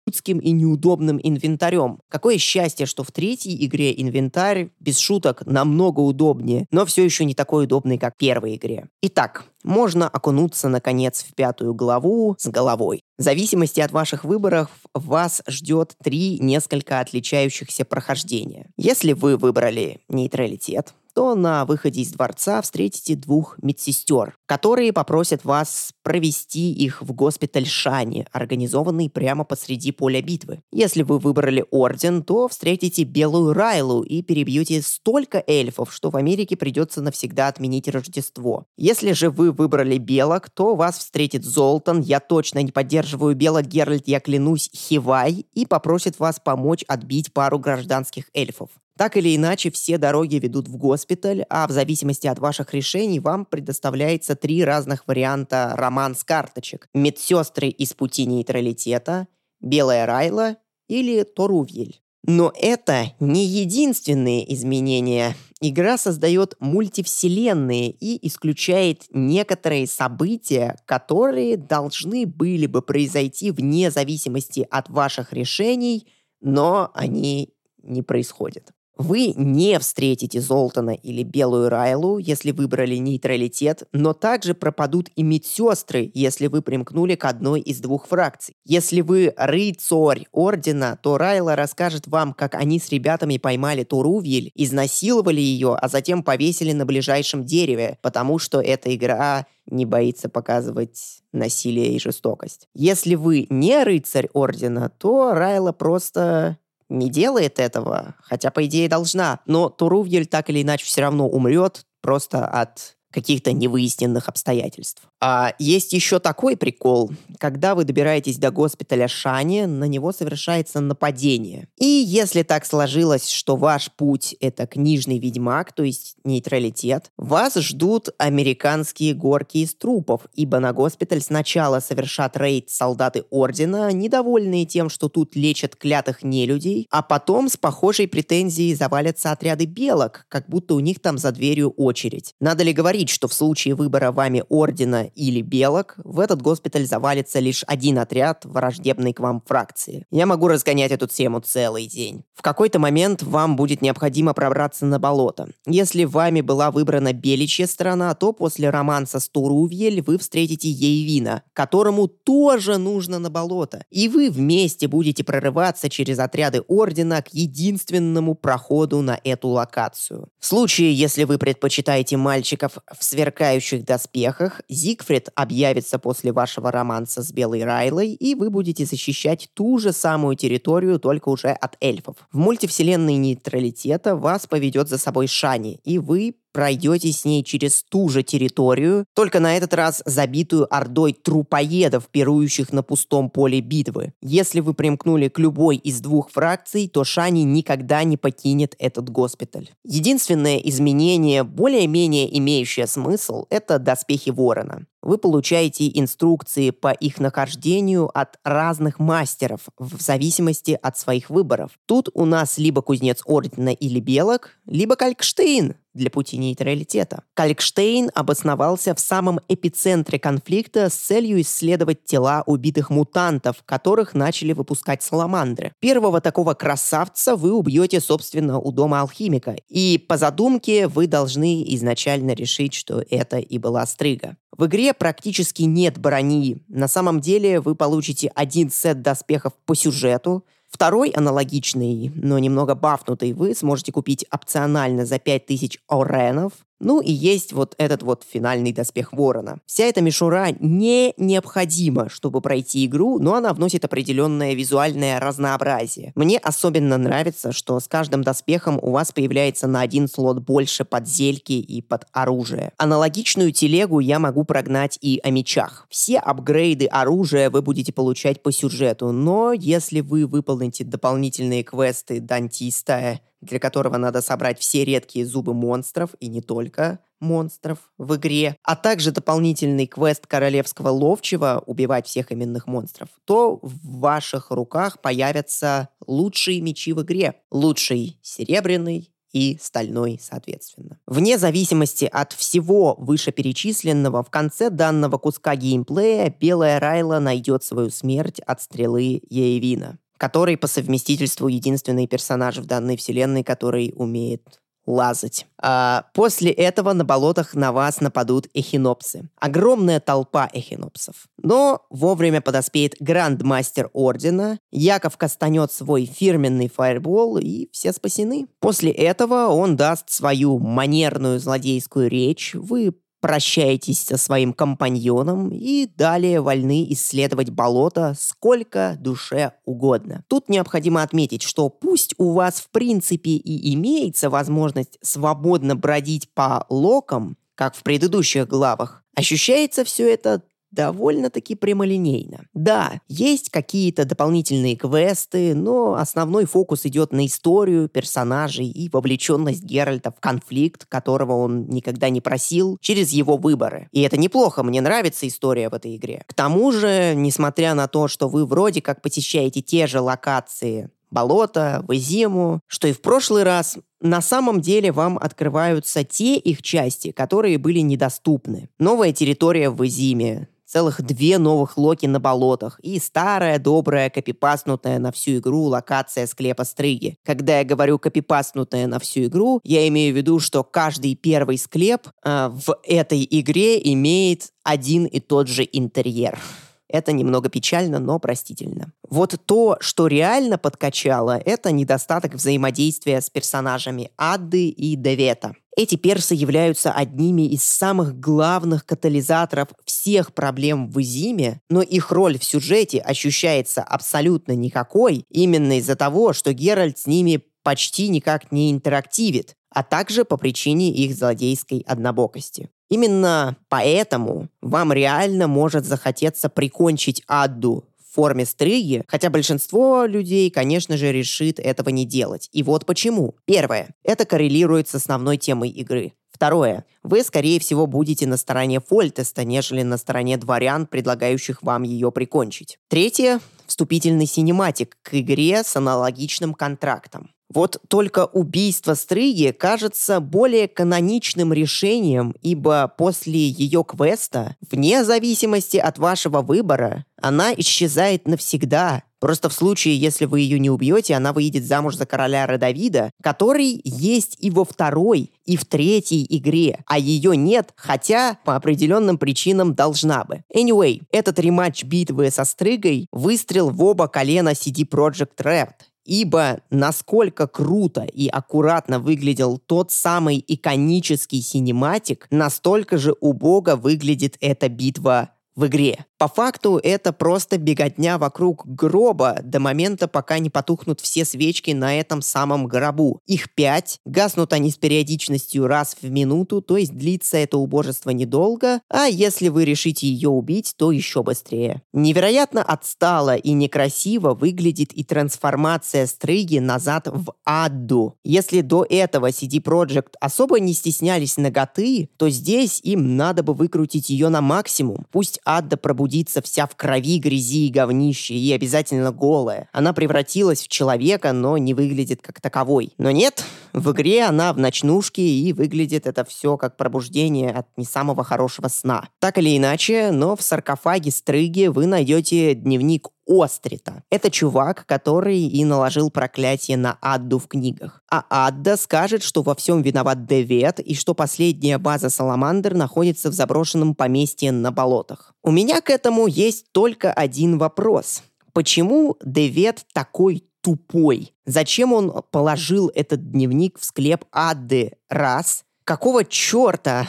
узким 0.07 0.39
и 0.39 0.51
неудобным 0.51 1.19
инвентарем. 1.21 1.99
Какое 2.07 2.37
счастье, 2.37 2.85
что 2.85 3.03
в 3.03 3.11
третьей 3.11 3.65
игре 3.65 3.93
инвентарь, 3.99 4.69
без 4.79 4.99
шуток, 4.99 5.43
намного 5.45 6.01
удобнее, 6.01 6.65
но 6.71 6.85
все 6.85 7.03
еще 7.03 7.25
не 7.25 7.33
такой 7.33 7.63
удобный, 7.63 7.97
как 7.97 8.15
в 8.15 8.17
первой 8.17 8.55
игре. 8.55 8.89
Итак, 9.01 9.45
можно 9.63 10.07
окунуться, 10.07 10.69
наконец, 10.69 11.23
в 11.23 11.33
пятую 11.33 11.73
главу 11.73 12.35
с 12.37 12.47
головой. 12.47 13.01
В 13.17 13.23
зависимости 13.23 13.79
от 13.79 13.91
ваших 13.91 14.23
выборов 14.23 14.69
вас 14.93 15.41
ждет 15.47 15.95
три 16.03 16.37
несколько 16.39 16.99
отличающихся 16.99 17.85
прохождения. 17.85 18.69
Если 18.77 19.13
вы 19.13 19.37
выбрали 19.37 20.01
нейтралитет, 20.09 20.93
то 21.13 21.35
на 21.35 21.65
выходе 21.65 22.01
из 22.01 22.11
дворца 22.11 22.61
встретите 22.61 23.15
двух 23.15 23.57
медсестер, 23.61 24.37
которые 24.45 24.93
попросят 24.93 25.43
вас 25.45 25.93
провести 26.03 26.71
их 26.71 27.01
в 27.01 27.13
госпиталь 27.13 27.65
Шани, 27.65 28.27
организованный 28.31 29.09
прямо 29.09 29.43
посреди 29.43 29.91
поля 29.91 30.21
битвы. 30.21 30.61
Если 30.71 31.03
вы 31.03 31.19
выбрали 31.19 31.65
орден, 31.71 32.23
то 32.23 32.47
встретите 32.47 33.03
Белую 33.03 33.53
Райлу 33.53 34.03
и 34.03 34.21
перебьете 34.21 34.81
столько 34.81 35.43
эльфов, 35.45 35.93
что 35.93 36.09
в 36.09 36.17
Америке 36.17 36.55
придется 36.55 37.01
навсегда 37.01 37.47
отменить 37.47 37.87
Рождество. 37.87 38.65
Если 38.77 39.11
же 39.13 39.29
вы 39.29 39.51
выбрали 39.51 39.97
белок, 39.97 40.49
то 40.49 40.75
вас 40.75 40.97
встретит 40.97 41.43
Золтан, 41.45 42.01
я 42.01 42.19
точно 42.19 42.63
не 42.63 42.71
поддерживаю 42.71 43.35
белок, 43.35 43.65
Геральт, 43.65 44.07
я 44.07 44.19
клянусь, 44.19 44.69
Хивай, 44.73 45.45
и 45.53 45.65
попросит 45.65 46.19
вас 46.19 46.39
помочь 46.39 46.83
отбить 46.87 47.33
пару 47.33 47.59
гражданских 47.59 48.29
эльфов. 48.33 48.69
Так 49.01 49.17
или 49.17 49.35
иначе, 49.35 49.71
все 49.71 49.97
дороги 49.97 50.35
ведут 50.35 50.67
в 50.67 50.77
госпиталь, 50.77 51.43
а 51.49 51.67
в 51.67 51.71
зависимости 51.71 52.27
от 52.27 52.37
ваших 52.37 52.75
решений 52.75 53.19
вам 53.19 53.45
предоставляется 53.45 54.35
три 54.35 54.63
разных 54.63 55.07
варианта 55.07 55.73
роман-карточек. 55.75 56.87
Медсестры 56.93 57.69
из 57.69 57.95
пути 57.95 58.27
нейтралитета, 58.27 59.27
Белая 59.59 60.05
Райла 60.05 60.57
или 60.87 61.23
Торувьель. 61.23 61.99
Но 62.25 62.53
это 62.55 63.13
не 63.19 63.43
единственные 63.43 64.53
изменения. 64.53 65.35
Игра 65.61 65.97
создает 65.97 66.53
мультивселенные 66.59 67.89
и 67.89 68.27
исключает 68.27 69.05
некоторые 69.09 69.87
события, 69.87 70.77
которые 70.85 71.57
должны 71.57 72.27
были 72.27 72.67
бы 72.67 72.83
произойти 72.83 73.49
вне 73.49 73.89
зависимости 73.89 74.67
от 74.69 74.91
ваших 74.91 75.33
решений, 75.33 76.05
но 76.39 76.91
они 76.93 77.55
не 77.81 78.03
происходят. 78.03 78.71
Вы 78.97 79.33
не 79.35 79.79
встретите 79.79 80.41
Золтана 80.41 80.91
или 80.91 81.23
Белую 81.23 81.69
Райлу, 81.69 82.17
если 82.17 82.51
выбрали 82.51 82.97
нейтралитет, 82.97 83.87
но 83.93 84.13
также 84.13 84.53
пропадут 84.53 85.09
и 85.15 85.23
медсестры, 85.23 86.11
если 86.13 86.47
вы 86.47 86.61
примкнули 86.61 87.15
к 87.15 87.25
одной 87.25 87.61
из 87.61 87.79
двух 87.79 88.07
фракций. 88.07 88.55
Если 88.65 89.01
вы 89.01 89.33
рыцарь 89.37 90.27
Ордена, 90.31 90.99
то 91.01 91.17
Райла 91.17 91.55
расскажет 91.55 92.07
вам, 92.07 92.33
как 92.33 92.53
они 92.53 92.79
с 92.79 92.89
ребятами 92.89 93.37
поймали 93.37 93.83
Турувель, 93.83 94.51
изнасиловали 94.55 95.41
ее, 95.41 95.75
а 95.75 95.87
затем 95.87 96.21
повесили 96.21 96.73
на 96.73 96.85
ближайшем 96.85 97.43
дереве, 97.43 97.97
потому 98.01 98.39
что 98.39 98.61
эта 98.61 98.93
игра 98.93 99.47
не 99.65 99.85
боится 99.85 100.29
показывать 100.29 101.23
насилие 101.31 101.95
и 101.95 101.99
жестокость. 101.99 102.67
Если 102.75 103.15
вы 103.15 103.47
не 103.49 103.83
рыцарь 103.83 104.29
Ордена, 104.33 104.89
то 104.89 105.33
Райла 105.33 105.71
просто 105.71 106.57
не 106.91 107.09
делает 107.09 107.59
этого, 107.59 108.15
хотя, 108.21 108.51
по 108.51 108.65
идее, 108.65 108.87
должна. 108.89 109.39
Но 109.45 109.69
Турувьель 109.69 110.27
так 110.27 110.49
или 110.49 110.61
иначе 110.61 110.85
все 110.85 111.01
равно 111.01 111.27
умрет 111.27 111.85
просто 112.01 112.45
от 112.45 112.97
каких-то 113.11 113.51
невыясненных 113.51 114.29
обстоятельств. 114.29 115.03
А 115.23 115.53
есть 115.59 115.93
еще 115.93 116.19
такой 116.19 116.57
прикол. 116.57 117.11
Когда 117.37 117.75
вы 117.75 117.83
добираетесь 117.83 118.37
до 118.37 118.49
госпиталя 118.49 119.07
Шани, 119.07 119.65
на 119.65 119.83
него 119.83 120.11
совершается 120.11 120.79
нападение. 120.79 121.67
И 121.77 121.85
если 121.85 122.41
так 122.41 122.65
сложилось, 122.65 123.29
что 123.29 123.55
ваш 123.55 123.91
путь— 123.91 124.35
это 124.39 124.65
книжный 124.65 125.19
ведьмак, 125.19 125.73
то 125.73 125.83
есть 125.83 126.15
нейтралитет, 126.23 127.11
вас 127.17 127.55
ждут 127.55 128.09
американские 128.17 129.13
горки 129.13 129.59
из 129.59 129.75
трупов, 129.75 130.21
ибо 130.33 130.57
на 130.57 130.73
госпиталь 130.73 131.21
сначала 131.21 131.81
совершат 131.81 132.35
рейд 132.35 132.71
солдаты 132.71 133.23
Ордена, 133.29 133.91
недовольные 133.91 134.65
тем, 134.65 134.89
что 134.89 135.07
тут 135.07 135.35
лечат 135.35 135.75
клятых 135.75 136.23
нелюдей, 136.23 136.87
а 136.89 137.03
потом 137.03 137.47
с 137.47 137.57
похожей 137.57 138.07
претензией 138.07 138.73
завалятся 138.73 139.31
отряды 139.31 139.65
белок, 139.65 140.25
как 140.29 140.49
будто 140.49 140.73
у 140.73 140.79
них 140.79 140.99
там 140.99 141.19
за 141.19 141.31
дверью 141.31 141.69
очередь. 141.77 142.33
Надо 142.39 142.63
ли 142.63 142.73
говорить, 142.73 143.09
что 143.09 143.27
в 143.27 143.33
случае 143.33 143.75
выбора 143.75 144.11
вами 144.11 144.43
Ордена 144.49 145.10
или 145.15 145.41
белок, 145.41 145.95
в 146.03 146.19
этот 146.19 146.41
госпиталь 146.41 146.85
завалится 146.85 147.39
лишь 147.39 147.63
один 147.67 147.99
отряд 147.99 148.45
враждебной 148.45 149.13
к 149.13 149.19
вам 149.19 149.41
фракции. 149.45 150.05
Я 150.11 150.25
могу 150.25 150.47
разгонять 150.47 150.91
эту 150.91 151.07
тему 151.07 151.39
целый 151.39 151.87
день. 151.87 152.23
В 152.33 152.41
какой-то 152.41 152.79
момент 152.79 153.21
вам 153.21 153.55
будет 153.55 153.81
необходимо 153.81 154.33
пробраться 154.33 154.85
на 154.85 154.99
болото. 154.99 155.49
Если 155.67 156.05
вами 156.05 156.41
была 156.41 156.71
выбрана 156.71 157.13
беличья 157.13 157.67
сторона, 157.67 158.13
то 158.15 158.33
после 158.33 158.69
романса 158.69 159.19
с 159.19 159.29
Турувьель 159.29 160.01
вы 160.01 160.17
встретите 160.17 160.69
Ейвина, 160.69 161.43
которому 161.53 162.07
тоже 162.07 162.77
нужно 162.77 163.19
на 163.19 163.29
болото. 163.29 163.85
И 163.91 164.07
вы 164.07 164.29
вместе 164.29 164.87
будете 164.87 165.23
прорываться 165.23 165.89
через 165.89 166.19
отряды 166.19 166.61
Ордена 166.67 167.21
к 167.21 167.29
единственному 167.33 168.35
проходу 168.35 169.01
на 169.01 169.19
эту 169.23 169.49
локацию. 169.49 170.29
В 170.39 170.45
случае, 170.45 170.93
если 170.93 171.25
вы 171.25 171.37
предпочитаете 171.37 172.17
мальчиков 172.17 172.77
в 172.91 173.03
сверкающих 173.03 173.85
доспехах, 173.85 174.61
Зиг 174.69 175.00
Зигфрид 175.01 175.29
объявится 175.35 175.99
после 175.99 176.31
вашего 176.31 176.71
романса 176.71 177.23
с 177.23 177.31
Белой 177.31 177.63
Райлой, 177.63 178.13
и 178.13 178.35
вы 178.35 178.49
будете 178.49 178.85
защищать 178.85 179.49
ту 179.53 179.79
же 179.79 179.93
самую 179.93 180.35
территорию, 180.35 180.99
только 180.99 181.29
уже 181.29 181.49
от 181.49 181.75
эльфов. 181.81 182.15
В 182.31 182.37
мультивселенной 182.37 183.15
нейтралитета 183.15 184.15
вас 184.15 184.45
поведет 184.47 184.89
за 184.89 184.97
собой 184.97 185.27
Шани, 185.27 185.79
и 185.83 185.97
вы 185.97 186.35
пройдете 186.51 187.11
с 187.11 187.25
ней 187.25 187.43
через 187.43 187.83
ту 187.83 188.09
же 188.09 188.23
территорию, 188.23 189.05
только 189.13 189.39
на 189.39 189.57
этот 189.57 189.73
раз 189.73 190.01
забитую 190.05 190.67
ордой 190.73 191.13
трупоедов, 191.13 192.07
пирующих 192.09 192.71
на 192.73 192.83
пустом 192.83 193.29
поле 193.29 193.61
битвы. 193.61 194.13
Если 194.21 194.59
вы 194.59 194.73
примкнули 194.73 195.27
к 195.27 195.39
любой 195.39 195.77
из 195.77 196.01
двух 196.01 196.31
фракций, 196.31 196.87
то 196.87 197.03
Шани 197.03 197.41
никогда 197.41 198.03
не 198.03 198.17
покинет 198.17 198.75
этот 198.79 199.09
госпиталь. 199.09 199.69
Единственное 199.83 200.57
изменение, 200.57 201.43
более-менее 201.43 202.37
имеющее 202.37 202.87
смысл, 202.87 203.45
это 203.49 203.79
доспехи 203.79 204.29
Ворона. 204.29 204.85
Вы 205.01 205.17
получаете 205.17 205.89
инструкции 205.93 206.69
по 206.69 206.91
их 206.91 207.19
нахождению 207.19 208.09
от 208.13 208.37
разных 208.43 208.99
мастеров 208.99 209.61
в 209.79 209.99
зависимости 209.99 210.77
от 210.79 210.97
своих 210.97 211.29
выборов. 211.31 211.71
Тут 211.87 212.09
у 212.13 212.25
нас 212.25 212.59
либо 212.59 212.81
кузнец 212.83 213.23
Ордена 213.25 213.69
или 213.69 213.99
Белок, 213.99 214.51
либо 214.65 214.95
Калькштейн, 214.95 215.75
для 215.93 216.09
пути 216.09 216.37
нейтралитета. 216.37 217.23
Калькштейн 217.33 218.11
обосновался 218.13 218.95
в 218.95 218.99
самом 218.99 219.39
эпицентре 219.47 220.19
конфликта 220.19 220.89
с 220.89 220.93
целью 220.93 221.41
исследовать 221.41 222.05
тела 222.05 222.43
убитых 222.45 222.89
мутантов, 222.89 223.63
которых 223.65 224.13
начали 224.13 224.53
выпускать 224.53 225.03
саламандры. 225.03 225.73
Первого 225.79 226.21
такого 226.21 226.53
красавца 226.53 227.35
вы 227.35 227.53
убьете, 227.53 227.99
собственно, 227.99 228.59
у 228.59 228.71
дома 228.71 229.01
алхимика. 229.01 229.55
И 229.67 229.97
по 229.97 230.17
задумке 230.17 230.87
вы 230.87 231.07
должны 231.07 231.63
изначально 231.75 232.31
решить, 232.31 232.73
что 232.73 233.03
это 233.09 233.37
и 233.37 233.57
была 233.57 233.85
стрыга. 233.85 234.37
В 234.57 234.65
игре 234.65 234.93
практически 234.93 235.63
нет 235.63 235.97
брони. 235.97 236.63
На 236.67 236.87
самом 236.87 237.19
деле 237.21 237.59
вы 237.59 237.75
получите 237.75 238.31
один 238.35 238.69
сет 238.69 239.01
доспехов 239.01 239.53
по 239.65 239.75
сюжету, 239.75 240.45
Второй 240.71 241.09
аналогичный, 241.09 242.11
но 242.15 242.39
немного 242.39 242.75
бафнутый, 242.75 243.33
вы 243.33 243.53
сможете 243.53 243.91
купить 243.91 244.25
опционально 244.31 245.05
за 245.05 245.19
5000 245.19 245.79
оренов, 245.89 246.53
ну 246.81 246.99
и 247.01 247.11
есть 247.11 247.53
вот 247.53 247.75
этот 247.77 248.03
вот 248.03 248.25
финальный 248.29 248.73
доспех 248.73 249.13
ворона. 249.13 249.59
Вся 249.65 249.85
эта 249.85 250.01
мишура 250.01 250.47
не 250.59 251.13
необходима, 251.17 252.09
чтобы 252.09 252.41
пройти 252.41 252.85
игру, 252.85 253.19
но 253.19 253.35
она 253.35 253.53
вносит 253.53 253.85
определенное 253.85 254.53
визуальное 254.53 255.19
разнообразие. 255.19 256.11
Мне 256.15 256.37
особенно 256.37 256.97
нравится, 256.97 257.51
что 257.51 257.79
с 257.79 257.87
каждым 257.87 258.23
доспехом 258.23 258.79
у 258.81 258.91
вас 258.91 259.11
появляется 259.11 259.67
на 259.67 259.81
один 259.81 260.07
слот 260.07 260.39
больше 260.39 260.85
под 260.85 261.07
зельки 261.07 261.53
и 261.53 261.81
под 261.81 262.05
оружие. 262.11 262.71
Аналогичную 262.77 263.51
телегу 263.51 263.99
я 263.99 264.19
могу 264.19 264.43
прогнать 264.43 264.97
и 265.01 265.19
о 265.23 265.29
мечах. 265.29 265.87
Все 265.89 266.17
апгрейды 266.17 266.85
оружия 266.87 267.49
вы 267.49 267.61
будете 267.61 267.93
получать 267.93 268.43
по 268.43 268.51
сюжету, 268.51 269.11
но 269.11 269.53
если 269.53 270.01
вы 270.01 270.25
выполните 270.25 270.83
дополнительные 270.83 271.63
квесты 271.63 272.19
Дантиста 272.19 273.19
для 273.41 273.59
которого 273.59 273.97
надо 273.97 274.21
собрать 274.21 274.59
все 274.59 274.85
редкие 274.85 275.25
зубы 275.25 275.53
монстров 275.53 276.11
и 276.19 276.27
не 276.27 276.41
только 276.41 276.99
монстров 277.19 277.77
в 277.97 278.15
игре, 278.15 278.57
а 278.63 278.75
также 278.75 279.11
дополнительный 279.11 279.87
квест 279.87 280.25
королевского 280.25 280.89
ловчего 280.89 281.63
«Убивать 281.65 282.07
всех 282.07 282.31
именных 282.31 282.67
монстров», 282.67 283.09
то 283.25 283.59
в 283.61 283.99
ваших 283.99 284.51
руках 284.51 285.01
появятся 285.01 285.89
лучшие 286.05 286.61
мечи 286.61 286.93
в 286.93 287.01
игре. 287.03 287.35
Лучший 287.51 288.17
серебряный, 288.21 289.11
и 289.31 289.57
стальной, 289.61 290.19
соответственно. 290.21 290.99
Вне 291.07 291.37
зависимости 291.37 292.05
от 292.05 292.33
всего 292.33 292.95
вышеперечисленного, 292.97 294.23
в 294.23 294.29
конце 294.29 294.69
данного 294.69 295.17
куска 295.17 295.55
геймплея 295.55 296.35
Белая 296.37 296.79
Райла 296.79 297.19
найдет 297.19 297.63
свою 297.63 297.89
смерть 297.91 298.39
от 298.41 298.61
стрелы 298.61 299.21
Еевина 299.29 299.99
который 300.21 300.55
по 300.55 300.67
совместительству 300.67 301.47
единственный 301.47 302.05
персонаж 302.05 302.57
в 302.57 302.65
данной 302.67 302.95
вселенной, 302.95 303.43
который 303.43 303.91
умеет 303.95 304.61
лазать. 304.85 305.47
А 305.59 306.05
после 306.13 306.51
этого 306.51 306.93
на 306.93 307.03
болотах 307.03 307.55
на 307.55 307.71
вас 307.71 308.01
нападут 308.01 308.47
эхинопсы. 308.53 309.27
Огромная 309.39 309.99
толпа 309.99 310.47
эхинопсов. 310.53 311.25
Но 311.41 311.87
вовремя 311.89 312.39
подоспеет 312.39 312.97
грандмастер 312.99 313.89
Ордена, 313.93 314.59
Яков 314.69 315.17
кастанет 315.17 315.71
свой 315.71 316.05
фирменный 316.05 316.69
фаербол, 316.69 317.39
и 317.39 317.69
все 317.71 317.91
спасены. 317.91 318.47
После 318.59 318.91
этого 318.91 319.47
он 319.47 319.75
даст 319.75 320.11
свою 320.11 320.59
манерную 320.59 321.39
злодейскую 321.39 322.11
речь, 322.11 322.53
вы 322.53 322.93
прощаетесь 323.21 324.03
со 324.03 324.17
своим 324.17 324.51
компаньоном 324.51 325.49
и 325.49 325.85
далее 325.85 326.41
вольны 326.41 326.91
исследовать 326.91 327.51
болото 327.51 328.15
сколько 328.19 328.97
душе 328.99 329.53
угодно. 329.63 330.25
Тут 330.27 330.49
необходимо 330.49 331.03
отметить, 331.03 331.43
что 331.43 331.69
пусть 331.69 332.15
у 332.17 332.33
вас 332.33 332.55
в 332.59 332.69
принципе 332.71 333.31
и 333.31 333.73
имеется 333.75 334.29
возможность 334.29 334.97
свободно 335.01 335.75
бродить 335.75 336.33
по 336.33 336.65
локам, 336.69 337.37
как 337.55 337.75
в 337.75 337.83
предыдущих 337.83 338.47
главах, 338.47 339.03
ощущается 339.15 339.83
все 339.83 340.11
это 340.11 340.41
довольно-таки 340.71 341.55
прямолинейно. 341.55 342.45
Да, 342.53 343.01
есть 343.07 343.49
какие-то 343.49 344.05
дополнительные 344.05 344.75
квесты, 344.75 345.53
но 345.53 345.95
основной 345.95 346.45
фокус 346.45 346.85
идет 346.85 347.11
на 347.11 347.25
историю 347.25 347.89
персонажей 347.89 348.67
и 348.67 348.89
вовлеченность 348.89 349.63
Геральта 349.63 350.11
в 350.11 350.19
конфликт, 350.19 350.85
которого 350.85 351.33
он 351.33 351.67
никогда 351.69 352.09
не 352.09 352.21
просил, 352.21 352.77
через 352.81 353.11
его 353.11 353.37
выборы. 353.37 353.89
И 353.91 354.01
это 354.01 354.17
неплохо, 354.17 354.63
мне 354.63 354.81
нравится 354.81 355.27
история 355.27 355.69
в 355.69 355.73
этой 355.73 355.95
игре. 355.95 356.23
К 356.27 356.33
тому 356.33 356.71
же, 356.71 357.13
несмотря 357.15 357.73
на 357.73 357.87
то, 357.87 358.07
что 358.07 358.29
вы 358.29 358.45
вроде 358.45 358.81
как 358.81 359.01
посещаете 359.01 359.61
те 359.61 359.87
же 359.87 359.99
локации, 359.99 360.89
болото, 361.11 361.83
в 361.87 361.93
зиму, 361.93 362.61
что 362.67 362.87
и 362.87 362.93
в 362.93 363.01
прошлый 363.01 363.43
раз, 363.43 363.77
на 363.99 364.21
самом 364.21 364.61
деле 364.61 364.91
вам 364.91 365.17
открываются 365.17 366.03
те 366.03 366.37
их 366.37 366.63
части, 366.63 367.11
которые 367.11 367.57
были 367.57 367.79
недоступны. 367.79 368.69
Новая 368.79 369.11
территория 369.11 369.69
в 369.69 369.85
Изиме, 369.85 370.47
целых 370.71 371.01
две 371.01 371.37
новых 371.37 371.77
локи 371.77 372.05
на 372.05 372.19
болотах 372.19 372.79
и 372.79 372.97
старая, 372.99 373.59
добрая, 373.59 374.09
копипаснутая 374.09 374.99
на 374.99 375.11
всю 375.11 375.37
игру 375.37 375.63
локация 375.63 376.25
склепа 376.27 376.63
Стрыги. 376.63 377.17
Когда 377.25 377.59
я 377.59 377.65
говорю 377.65 377.99
копипаснутая 377.99 378.87
на 378.87 378.99
всю 378.99 379.25
игру, 379.25 379.59
я 379.63 379.87
имею 379.89 380.13
в 380.13 380.17
виду, 380.17 380.39
что 380.39 380.63
каждый 380.63 381.15
первый 381.15 381.57
склеп 381.57 382.07
э, 382.23 382.49
в 382.53 382.77
этой 382.83 383.27
игре 383.29 383.79
имеет 383.91 384.51
один 384.63 385.05
и 385.05 385.19
тот 385.19 385.47
же 385.47 385.67
интерьер. 385.69 386.39
Это 386.87 387.11
немного 387.13 387.49
печально, 387.49 387.99
но 387.99 388.19
простительно. 388.19 388.91
Вот 389.09 389.35
то, 389.45 389.77
что 389.79 390.07
реально 390.07 390.57
подкачало, 390.57 391.37
это 391.37 391.71
недостаток 391.71 392.35
взаимодействия 392.35 393.21
с 393.21 393.29
персонажами 393.29 394.11
Адды 394.17 394.67
и 394.69 394.95
Девета. 394.95 395.55
Эти 395.77 395.95
персы 395.95 396.35
являются 396.35 396.91
одними 396.91 397.43
из 397.43 397.63
самых 397.63 398.19
главных 398.19 398.85
катализаторов 398.85 399.69
всех 399.85 400.33
проблем 400.33 400.89
в 400.89 401.01
Изиме, 401.01 401.61
но 401.69 401.81
их 401.81 402.11
роль 402.11 402.37
в 402.37 402.43
сюжете 402.43 402.99
ощущается 402.99 403.81
абсолютно 403.81 404.51
никакой 404.51 405.25
именно 405.29 405.77
из-за 405.79 405.95
того, 405.95 406.33
что 406.33 406.51
Геральт 406.51 406.97
с 406.97 407.07
ними 407.07 407.41
почти 407.63 408.09
никак 408.09 408.51
не 408.51 408.71
интерактивит, 408.71 409.55
а 409.69 409.83
также 409.83 410.25
по 410.25 410.35
причине 410.35 410.91
их 410.91 411.15
злодейской 411.15 411.85
однобокости. 411.87 412.69
Именно 412.89 413.55
поэтому 413.69 414.49
вам 414.61 414.91
реально 414.91 415.47
может 415.47 415.85
захотеться 415.85 416.49
прикончить 416.49 417.23
Адду 417.25 417.85
форме 418.13 418.45
стриги, 418.45 419.03
хотя 419.07 419.29
большинство 419.29 420.05
людей, 420.05 420.49
конечно 420.49 420.97
же, 420.97 421.11
решит 421.11 421.59
этого 421.59 421.89
не 421.89 422.05
делать. 422.05 422.49
И 422.51 422.63
вот 422.63 422.85
почему. 422.85 423.35
Первое. 423.45 423.89
Это 424.03 424.25
коррелирует 424.25 424.87
с 424.87 424.95
основной 424.95 425.37
темой 425.37 425.69
игры. 425.69 426.13
Второе. 426.31 426.85
Вы, 427.03 427.23
скорее 427.23 427.59
всего, 427.59 427.85
будете 427.85 428.25
на 428.25 428.37
стороне 428.37 428.79
Фольтеста, 428.79 429.43
нежели 429.43 429.83
на 429.83 429.97
стороне 429.97 430.37
дворян, 430.37 430.87
предлагающих 430.87 431.61
вам 431.61 431.83
ее 431.83 432.11
прикончить. 432.11 432.79
Третье. 432.87 433.39
Вступительный 433.67 434.25
синематик 434.25 434.97
к 435.03 435.13
игре 435.13 435.63
с 435.63 435.75
аналогичным 435.75 436.53
контрактом. 436.53 437.31
Вот 437.53 437.81
только 437.89 438.25
убийство 438.25 438.93
Стрыги 438.93 439.51
кажется 439.51 440.19
более 440.21 440.67
каноничным 440.67 441.51
решением, 441.51 442.33
ибо 442.41 442.91
после 442.97 443.47
ее 443.47 443.83
квеста, 443.83 444.55
вне 444.69 445.03
зависимости 445.03 445.77
от 445.77 445.97
вашего 445.97 446.41
выбора, 446.41 447.05
она 447.21 447.53
исчезает 447.53 448.27
навсегда. 448.27 449.03
Просто 449.19 449.49
в 449.49 449.53
случае, 449.53 449.97
если 449.97 450.25
вы 450.25 450.39
ее 450.39 450.57
не 450.57 450.71
убьете, 450.71 451.13
она 451.13 451.31
выйдет 451.31 451.63
замуж 451.63 451.95
за 451.95 452.07
короля 452.07 452.47
Родовида, 452.47 453.11
который 453.21 453.79
есть 453.83 454.35
и 454.39 454.49
во 454.49 454.65
второй, 454.65 455.31
и 455.45 455.57
в 455.57 455.65
третьей 455.65 456.25
игре, 456.27 456.79
а 456.87 456.97
ее 456.97 457.37
нет, 457.37 457.71
хотя 457.75 458.39
по 458.45 458.55
определенным 458.55 459.19
причинам 459.19 459.75
должна 459.75 460.23
бы. 460.23 460.43
Anyway, 460.55 461.01
этот 461.11 461.37
рематч 461.37 461.83
битвы 461.83 462.31
со 462.31 462.45
Стрыгой– 462.45 463.05
выстрел 463.11 463.69
в 463.69 463.83
оба 463.83 464.07
колена 464.07 464.53
CD 464.53 464.87
Projekt 464.87 465.37
Red. 465.37 465.69
Ибо 466.11 466.59
насколько 466.69 467.47
круто 467.47 468.01
и 468.01 468.27
аккуратно 468.27 468.99
выглядел 468.99 469.57
тот 469.57 469.93
самый 469.93 470.43
иконический 470.45 471.41
синематик, 471.41 472.27
настолько 472.29 472.97
же 472.97 473.15
убого 473.21 473.77
выглядит 473.77 474.35
эта 474.41 474.67
битва 474.67 475.29
в 475.55 475.67
игре. 475.67 476.05
По 476.21 476.27
факту 476.27 476.79
это 476.83 477.13
просто 477.13 477.57
беготня 477.57 478.19
вокруг 478.19 478.63
гроба 478.67 479.39
до 479.43 479.59
момента, 479.59 480.07
пока 480.07 480.37
не 480.37 480.51
потухнут 480.51 481.01
все 481.01 481.25
свечки 481.25 481.71
на 481.71 481.99
этом 481.99 482.21
самом 482.21 482.67
гробу. 482.67 483.19
Их 483.25 483.51
пять, 483.55 483.97
гаснут 484.05 484.53
они 484.53 484.69
с 484.69 484.75
периодичностью 484.75 485.65
раз 485.65 485.97
в 485.99 486.11
минуту, 486.11 486.61
то 486.61 486.77
есть 486.77 486.95
длится 486.95 487.37
это 487.37 487.57
убожество 487.57 488.11
недолго, 488.11 488.81
а 488.87 489.05
если 489.05 489.47
вы 489.47 489.65
решите 489.65 490.05
ее 490.05 490.29
убить, 490.29 490.75
то 490.77 490.91
еще 490.91 491.23
быстрее. 491.23 491.81
Невероятно 491.91 492.61
отстало 492.61 493.35
и 493.35 493.53
некрасиво 493.53 494.35
выглядит 494.35 494.93
и 494.93 495.03
трансформация 495.03 496.05
Стрыги 496.05 496.59
назад 496.59 497.07
в 497.07 497.33
Адду. 497.45 498.13
Если 498.23 498.61
до 498.61 498.85
этого 498.87 499.31
CD 499.31 499.59
Projekt 499.59 500.13
особо 500.19 500.59
не 500.59 500.75
стеснялись 500.75 501.37
ноготы, 501.37 502.09
то 502.17 502.29
здесь 502.29 502.79
им 502.83 503.17
надо 503.17 503.41
бы 503.41 503.55
выкрутить 503.55 504.11
ее 504.11 504.29
на 504.29 504.41
максимум. 504.41 505.07
Пусть 505.11 505.39
Адда 505.45 505.77
пробудится 506.11 506.41
вся 506.41 506.67
в 506.67 506.75
крови, 506.75 507.19
грязи 507.19 507.67
и 507.67 507.71
говнище, 507.71 508.33
и 508.33 508.51
обязательно 508.51 509.11
голая. 509.11 509.69
Она 509.71 509.93
превратилась 509.93 510.61
в 510.61 510.67
человека, 510.67 511.31
но 511.31 511.57
не 511.57 511.73
выглядит 511.73 512.21
как 512.21 512.41
таковой. 512.41 512.93
Но 512.97 513.11
нет, 513.11 513.45
в 513.71 513.91
игре 513.91 514.23
она 514.23 514.51
в 514.51 514.57
ночнушке, 514.57 515.21
и 515.21 515.53
выглядит 515.53 516.07
это 516.07 516.25
все 516.25 516.57
как 516.57 516.75
пробуждение 516.75 517.51
от 517.51 517.67
не 517.77 517.85
самого 517.85 518.25
хорошего 518.25 518.67
сна. 518.67 519.07
Так 519.19 519.37
или 519.37 519.57
иначе, 519.57 520.11
но 520.11 520.35
в 520.35 520.41
саркофаге 520.41 521.11
Стрыги 521.11 521.67
вы 521.67 521.85
найдете 521.85 522.55
дневник 522.55 523.07
Острита. 523.31 524.03
Это 524.09 524.29
чувак, 524.29 524.85
который 524.85 525.39
и 525.39 525.63
наложил 525.63 526.09
проклятие 526.11 526.77
на 526.77 526.97
Адду 527.01 527.39
в 527.39 527.47
книгах. 527.47 528.03
А 528.09 528.25
Адда 528.29 528.75
скажет, 528.75 529.23
что 529.23 529.41
во 529.41 529.55
всем 529.55 529.81
виноват 529.81 530.25
Девет 530.25 530.79
и 530.79 530.93
что 530.95 531.13
последняя 531.13 531.77
база 531.77 532.09
Саламандр 532.09 532.73
находится 532.73 533.29
в 533.29 533.33
заброшенном 533.33 533.95
поместье 533.95 534.51
на 534.51 534.71
болотах. 534.71 535.33
У 535.43 535.51
меня 535.51 535.81
к 535.81 535.89
этому 535.89 536.27
есть 536.27 536.71
только 536.71 537.13
один 537.13 537.57
вопрос. 537.57 538.23
Почему 538.53 539.17
Девет 539.23 539.85
такой 539.93 540.43
тупой? 540.61 541.33
Зачем 541.45 541.93
он 541.93 542.23
положил 542.31 542.91
этот 542.93 543.31
дневник 543.31 543.79
в 543.79 543.85
склеп 543.85 544.25
Адды? 544.31 544.93
Раз. 545.09 545.63
Какого 545.83 546.25
черта 546.25 547.07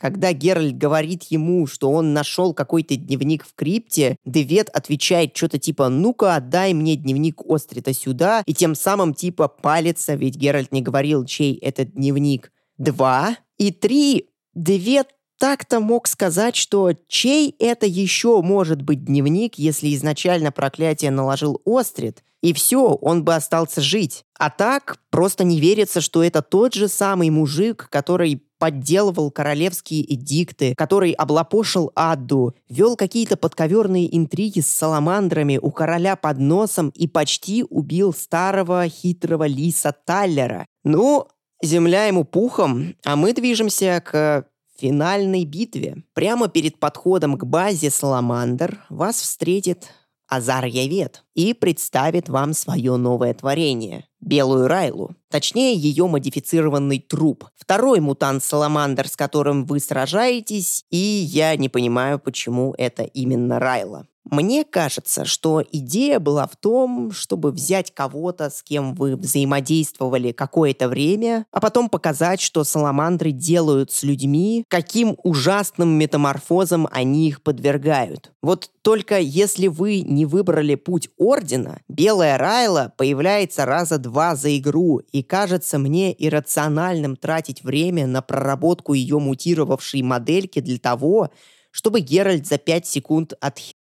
когда 0.00 0.32
Геральт 0.32 0.78
говорит 0.78 1.24
ему, 1.24 1.66
что 1.66 1.90
он 1.90 2.14
нашел 2.14 2.54
какой-то 2.54 2.96
дневник 2.96 3.44
в 3.44 3.54
крипте, 3.54 4.16
Девет 4.24 4.70
отвечает 4.70 5.36
что-то 5.36 5.58
типа 5.58 5.90
«Ну-ка, 5.90 6.36
отдай 6.36 6.72
мне 6.72 6.96
дневник 6.96 7.42
Острита 7.46 7.92
сюда», 7.92 8.42
и 8.46 8.54
тем 8.54 8.74
самым 8.74 9.12
типа 9.12 9.48
палится, 9.48 10.14
ведь 10.14 10.36
Геральт 10.36 10.72
не 10.72 10.80
говорил, 10.80 11.26
чей 11.26 11.54
этот 11.56 11.92
дневник. 11.92 12.50
Два. 12.78 13.36
И 13.58 13.72
три. 13.72 14.30
Девет 14.54 15.08
так-то 15.38 15.80
мог 15.80 16.06
сказать, 16.06 16.56
что 16.56 16.92
чей 17.06 17.54
это 17.58 17.86
еще 17.86 18.40
может 18.42 18.82
быть 18.82 19.04
дневник, 19.04 19.56
если 19.56 19.94
изначально 19.94 20.50
проклятие 20.50 21.10
наложил 21.10 21.60
Острид, 21.66 22.22
и 22.42 22.54
все, 22.54 22.94
он 22.94 23.22
бы 23.22 23.34
остался 23.34 23.82
жить. 23.82 24.24
А 24.38 24.48
так, 24.48 24.96
просто 25.10 25.44
не 25.44 25.60
верится, 25.60 26.00
что 26.00 26.24
это 26.24 26.40
тот 26.40 26.74
же 26.74 26.88
самый 26.88 27.28
мужик, 27.28 27.88
который 27.90 28.42
подделывал 28.60 29.30
королевские 29.30 30.14
эдикты, 30.14 30.74
который 30.76 31.12
облапошил 31.12 31.90
Адду, 31.96 32.54
вел 32.68 32.94
какие-то 32.94 33.36
подковерные 33.36 34.14
интриги 34.16 34.60
с 34.60 34.68
саламандрами 34.68 35.58
у 35.60 35.70
короля 35.70 36.14
под 36.14 36.38
носом 36.38 36.90
и 36.90 37.08
почти 37.08 37.64
убил 37.68 38.12
старого 38.12 38.86
хитрого 38.86 39.46
лиса 39.46 39.92
Таллера. 40.04 40.66
Ну, 40.84 41.26
земля 41.62 42.04
ему 42.04 42.24
пухом, 42.24 42.94
а 43.02 43.16
мы 43.16 43.32
движемся 43.32 44.02
к 44.04 44.44
финальной 44.78 45.44
битве. 45.44 46.04
Прямо 46.12 46.48
перед 46.48 46.78
подходом 46.78 47.38
к 47.38 47.44
базе 47.44 47.90
Саламандр 47.90 48.84
вас 48.90 49.16
встретит 49.20 49.88
Азар 50.30 50.64
Явет 50.64 51.24
и 51.34 51.52
представит 51.54 52.28
вам 52.28 52.54
свое 52.54 52.96
новое 52.96 53.34
творение– 53.34 54.06
Белую 54.20 54.68
Райлу. 54.68 55.16
Точнее, 55.28 55.74
ее 55.74 56.06
модифицированный 56.06 57.00
труп. 57.00 57.46
Второй 57.56 58.00
мутант 58.00 58.44
Саламандр, 58.44 59.08
с 59.08 59.16
которым 59.16 59.64
вы 59.64 59.80
сражаетесь, 59.80 60.84
и 60.90 60.96
я 60.96 61.56
не 61.56 61.68
понимаю, 61.68 62.18
почему 62.18 62.74
это 62.78 63.02
именно 63.02 63.58
Райла. 63.58 64.06
Мне 64.24 64.64
кажется, 64.64 65.24
что 65.24 65.64
идея 65.72 66.20
была 66.20 66.46
в 66.46 66.56
том, 66.56 67.10
чтобы 67.10 67.52
взять 67.52 67.92
кого-то, 67.92 68.50
с 68.50 68.62
кем 68.62 68.94
вы 68.94 69.16
взаимодействовали 69.16 70.32
какое-то 70.32 70.88
время, 70.88 71.46
а 71.50 71.60
потом 71.60 71.88
показать, 71.88 72.40
что 72.40 72.62
саламандры 72.64 73.32
делают 73.32 73.90
с 73.90 74.02
людьми, 74.02 74.64
каким 74.68 75.16
ужасным 75.24 75.90
метаморфозом 75.90 76.86
они 76.92 77.28
их 77.28 77.42
подвергают. 77.42 78.32
Вот 78.42 78.70
только 78.82 79.18
если 79.18 79.68
вы 79.68 80.02
не 80.02 80.26
выбрали 80.26 80.74
путь 80.74 81.08
Ордена, 81.18 81.80
Белая 81.88 82.38
Райла 82.38 82.92
появляется 82.96 83.64
раза 83.64 83.98
два 83.98 84.36
за 84.36 84.56
игру, 84.58 84.98
и 85.12 85.22
кажется 85.22 85.78
мне 85.78 86.14
иррациональным 86.16 87.16
тратить 87.16 87.64
время 87.64 88.06
на 88.06 88.22
проработку 88.22 88.92
ее 88.92 89.18
мутировавшей 89.18 90.02
модельки 90.02 90.60
для 90.60 90.78
того, 90.78 91.30
чтобы 91.70 92.00
Геральт 92.00 92.46
за 92.46 92.58
5 92.58 92.86
секунд 92.86 93.34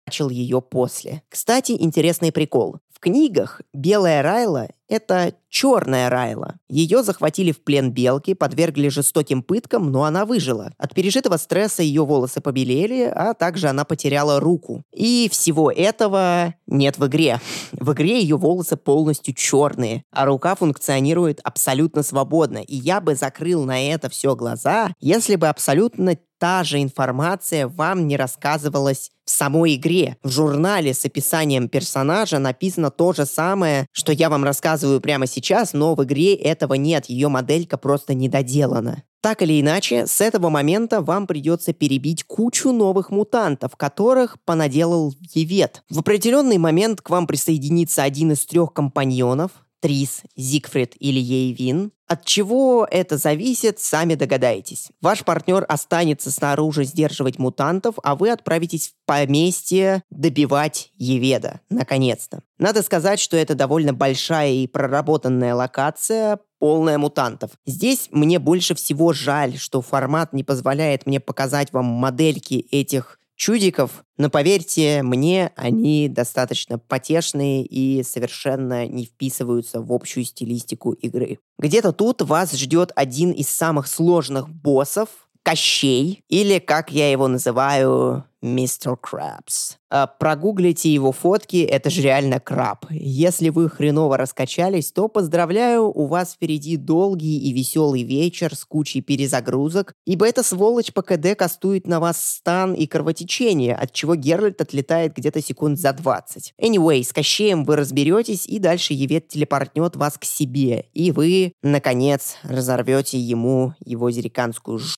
отхерачил 0.09 0.29
ее 0.29 0.61
после. 0.61 1.21
Кстати, 1.29 1.75
интересный 1.79 2.31
прикол. 2.31 2.77
В 2.91 3.01
книгах 3.01 3.61
белая 3.73 4.21
Райла— 4.21 4.67
это 4.89 5.33
черная 5.47 6.09
Райла. 6.09 6.55
Ее 6.67 7.01
захватили 7.01 7.53
в 7.53 7.63
плен 7.63 7.91
белки, 7.91 8.33
подвергли 8.33 8.89
жестоким 8.89 9.41
пыткам, 9.41 9.89
но 9.89 10.03
она 10.03 10.25
выжила. 10.25 10.73
От 10.77 10.93
пережитого 10.93 11.37
стресса 11.37 11.81
ее 11.81 12.05
волосы 12.05 12.41
побелели, 12.41 13.03
а 13.03 13.33
также 13.35 13.69
она 13.69 13.85
потеряла 13.85 14.41
руку. 14.41 14.83
И 14.93 15.29
всего 15.31 15.71
этого 15.71 16.55
нет 16.67 16.97
в 16.97 17.07
игре. 17.07 17.39
В 17.71 17.93
игре 17.93 18.19
ее 18.19 18.35
волосы 18.35 18.75
полностью 18.75 19.33
черные, 19.33 20.03
а 20.11 20.25
рука 20.25 20.55
функционирует 20.55 21.39
абсолютно 21.45 22.03
свободно. 22.03 22.57
И 22.57 22.75
я 22.75 22.99
бы 22.99 23.15
закрыл 23.15 23.63
на 23.63 23.81
это 23.81 24.09
все 24.09 24.35
глаза, 24.35 24.91
если 24.99 25.37
бы 25.37 25.47
абсолютно 25.47 26.17
та 26.39 26.63
же 26.63 26.81
информация 26.81 27.67
вам 27.67 28.07
не 28.07 28.17
рассказывалась 28.17 29.11
в 29.25 29.29
самой 29.29 29.75
игре. 29.75 30.17
В 30.23 30.29
журнале 30.29 30.93
с 30.93 31.05
описанием 31.05 31.69
персонажа 31.69 32.39
написано 32.39 32.89
то 32.89 33.13
же 33.13 33.25
самое, 33.25 33.85
что 33.91 34.11
я 34.11 34.29
вам 34.29 34.43
рассказываю 34.43 35.01
прямо 35.01 35.27
сейчас, 35.27 35.73
но 35.73 35.93
в 35.93 36.03
игре 36.03 36.33
этого 36.33 36.73
нет, 36.73 37.05
ее 37.05 37.27
моделька 37.27 37.77
просто 37.77 38.13
недоделана. 38.13 39.03
Так 39.21 39.41
или 39.41 39.59
иначе, 39.59 40.07
с 40.07 40.21
этого 40.21 40.49
момента 40.49 41.01
вам 41.01 41.27
придется 41.27 41.73
перебить 41.73 42.23
кучу 42.23 42.71
новых 42.71 43.11
мутантов, 43.11 43.75
которых 43.75 44.37
понаделал 44.45 45.13
Евет. 45.33 45.83
В 45.89 45.99
определенный 45.99 46.57
момент 46.57 47.01
к 47.01 47.09
вам 47.09 47.27
присоединится 47.27 48.03
один 48.03 48.31
из 48.31 48.45
трех 48.45 48.73
компаньонов, 48.73 49.51
Трис, 49.79 50.23
Зигфрид 50.35 50.95
или 50.99 51.19
Ейвин. 51.19 51.91
От 52.07 52.25
чего 52.25 52.87
это 52.89 53.17
зависит, 53.17 53.79
сами 53.79 54.15
догадаетесь. 54.15 54.89
Ваш 54.99 55.23
партнер 55.23 55.63
останется 55.69 56.31
снаружи 56.31 56.83
сдерживать 56.83 57.37
мутантов, 57.37 57.95
а 58.01 58.15
вы 58.15 58.31
отправитесь 58.31 58.89
в 58.89 59.05
поместье 59.05 60.03
добивать 60.09 60.91
Еведа, 60.95 61.61
наконец-то. 61.69 62.41
Надо 62.57 62.81
сказать, 62.81 63.19
что 63.19 63.37
это 63.37 63.53
довольно 63.53 63.93
большая 63.93 64.51
и 64.51 64.65
проработанная 64.65 65.53
локация, 65.53 66.39
полная 66.57 66.97
мутантов. 66.97 67.51
Здесь 67.65 68.09
мне 68.11 68.39
больше 68.39 68.73
всего 68.73 69.13
жаль, 69.13 69.57
что 69.57 69.81
формат 69.81 70.33
не 70.33 70.43
позволяет 70.43 71.05
мне 71.05 71.19
показать 71.19 71.71
вам 71.71 71.85
модельки 71.85 72.55
этих 72.71 73.18
чудиков, 73.39 74.03
но 74.17 74.29
поверьте 74.29 75.01
мне, 75.01 75.51
они 75.55 76.09
достаточно 76.09 76.77
потешные 76.77 77.65
и 77.65 78.03
совершенно 78.03 78.85
не 78.85 79.05
вписываются 79.05 79.81
в 79.81 79.93
общую 79.93 80.25
стилистику 80.25 80.91
игры. 80.91 81.39
Где-то 81.57 81.93
тут 81.93 82.21
вас 82.21 82.51
ждет 82.51 82.91
один 82.95 83.31
из 83.31 83.47
самых 83.47 83.87
сложных 83.87 84.49
боссов, 84.49 85.28
Кощей, 85.43 86.23
или, 86.29 86.59
как 86.59 86.91
я 86.91 87.11
его 87.11 87.27
называю, 87.27 88.25
Мистер 88.41 88.95
Крабс. 88.95 89.75
А, 89.89 90.07
прогуглите 90.07 90.93
его 90.93 91.11
фотки, 91.11 91.57
это 91.57 91.89
же 91.89 92.01
реально 92.01 92.39
краб. 92.39 92.85
Если 92.89 93.49
вы 93.49 93.69
хреново 93.69 94.17
раскачались, 94.17 94.93
то 94.93 95.09
поздравляю, 95.09 95.85
у 95.85 96.05
вас 96.05 96.33
впереди 96.33 96.77
долгий 96.77 97.37
и 97.37 97.51
веселый 97.51 98.03
вечер 98.03 98.55
с 98.55 98.63
кучей 98.63 99.01
перезагрузок, 99.01 99.93
ибо 100.05 100.25
эта 100.25 100.43
сволочь 100.43 100.93
по 100.93 101.01
КД 101.01 101.35
кастует 101.35 101.85
на 101.85 101.99
вас 101.99 102.23
стан 102.23 102.73
и 102.73 102.87
кровотечение, 102.87 103.75
от 103.75 103.91
чего 103.91 104.15
Геральт 104.15 104.61
отлетает 104.61 105.15
где-то 105.15 105.41
секунд 105.41 105.77
за 105.77 105.91
20. 105.91 106.53
Anyway, 106.61 107.03
с 107.03 107.11
Кощеем 107.11 107.65
вы 107.65 107.75
разберетесь, 107.75 108.47
и 108.47 108.59
дальше 108.59 108.93
Евет 108.93 109.27
телепортнет 109.27 109.97
вас 109.97 110.17
к 110.17 110.23
себе, 110.23 110.85
и 110.93 111.11
вы, 111.11 111.51
наконец, 111.61 112.37
разорвете 112.43 113.19
ему 113.19 113.73
его 113.83 114.09
зериканскую 114.11 114.79
ж 114.79 114.95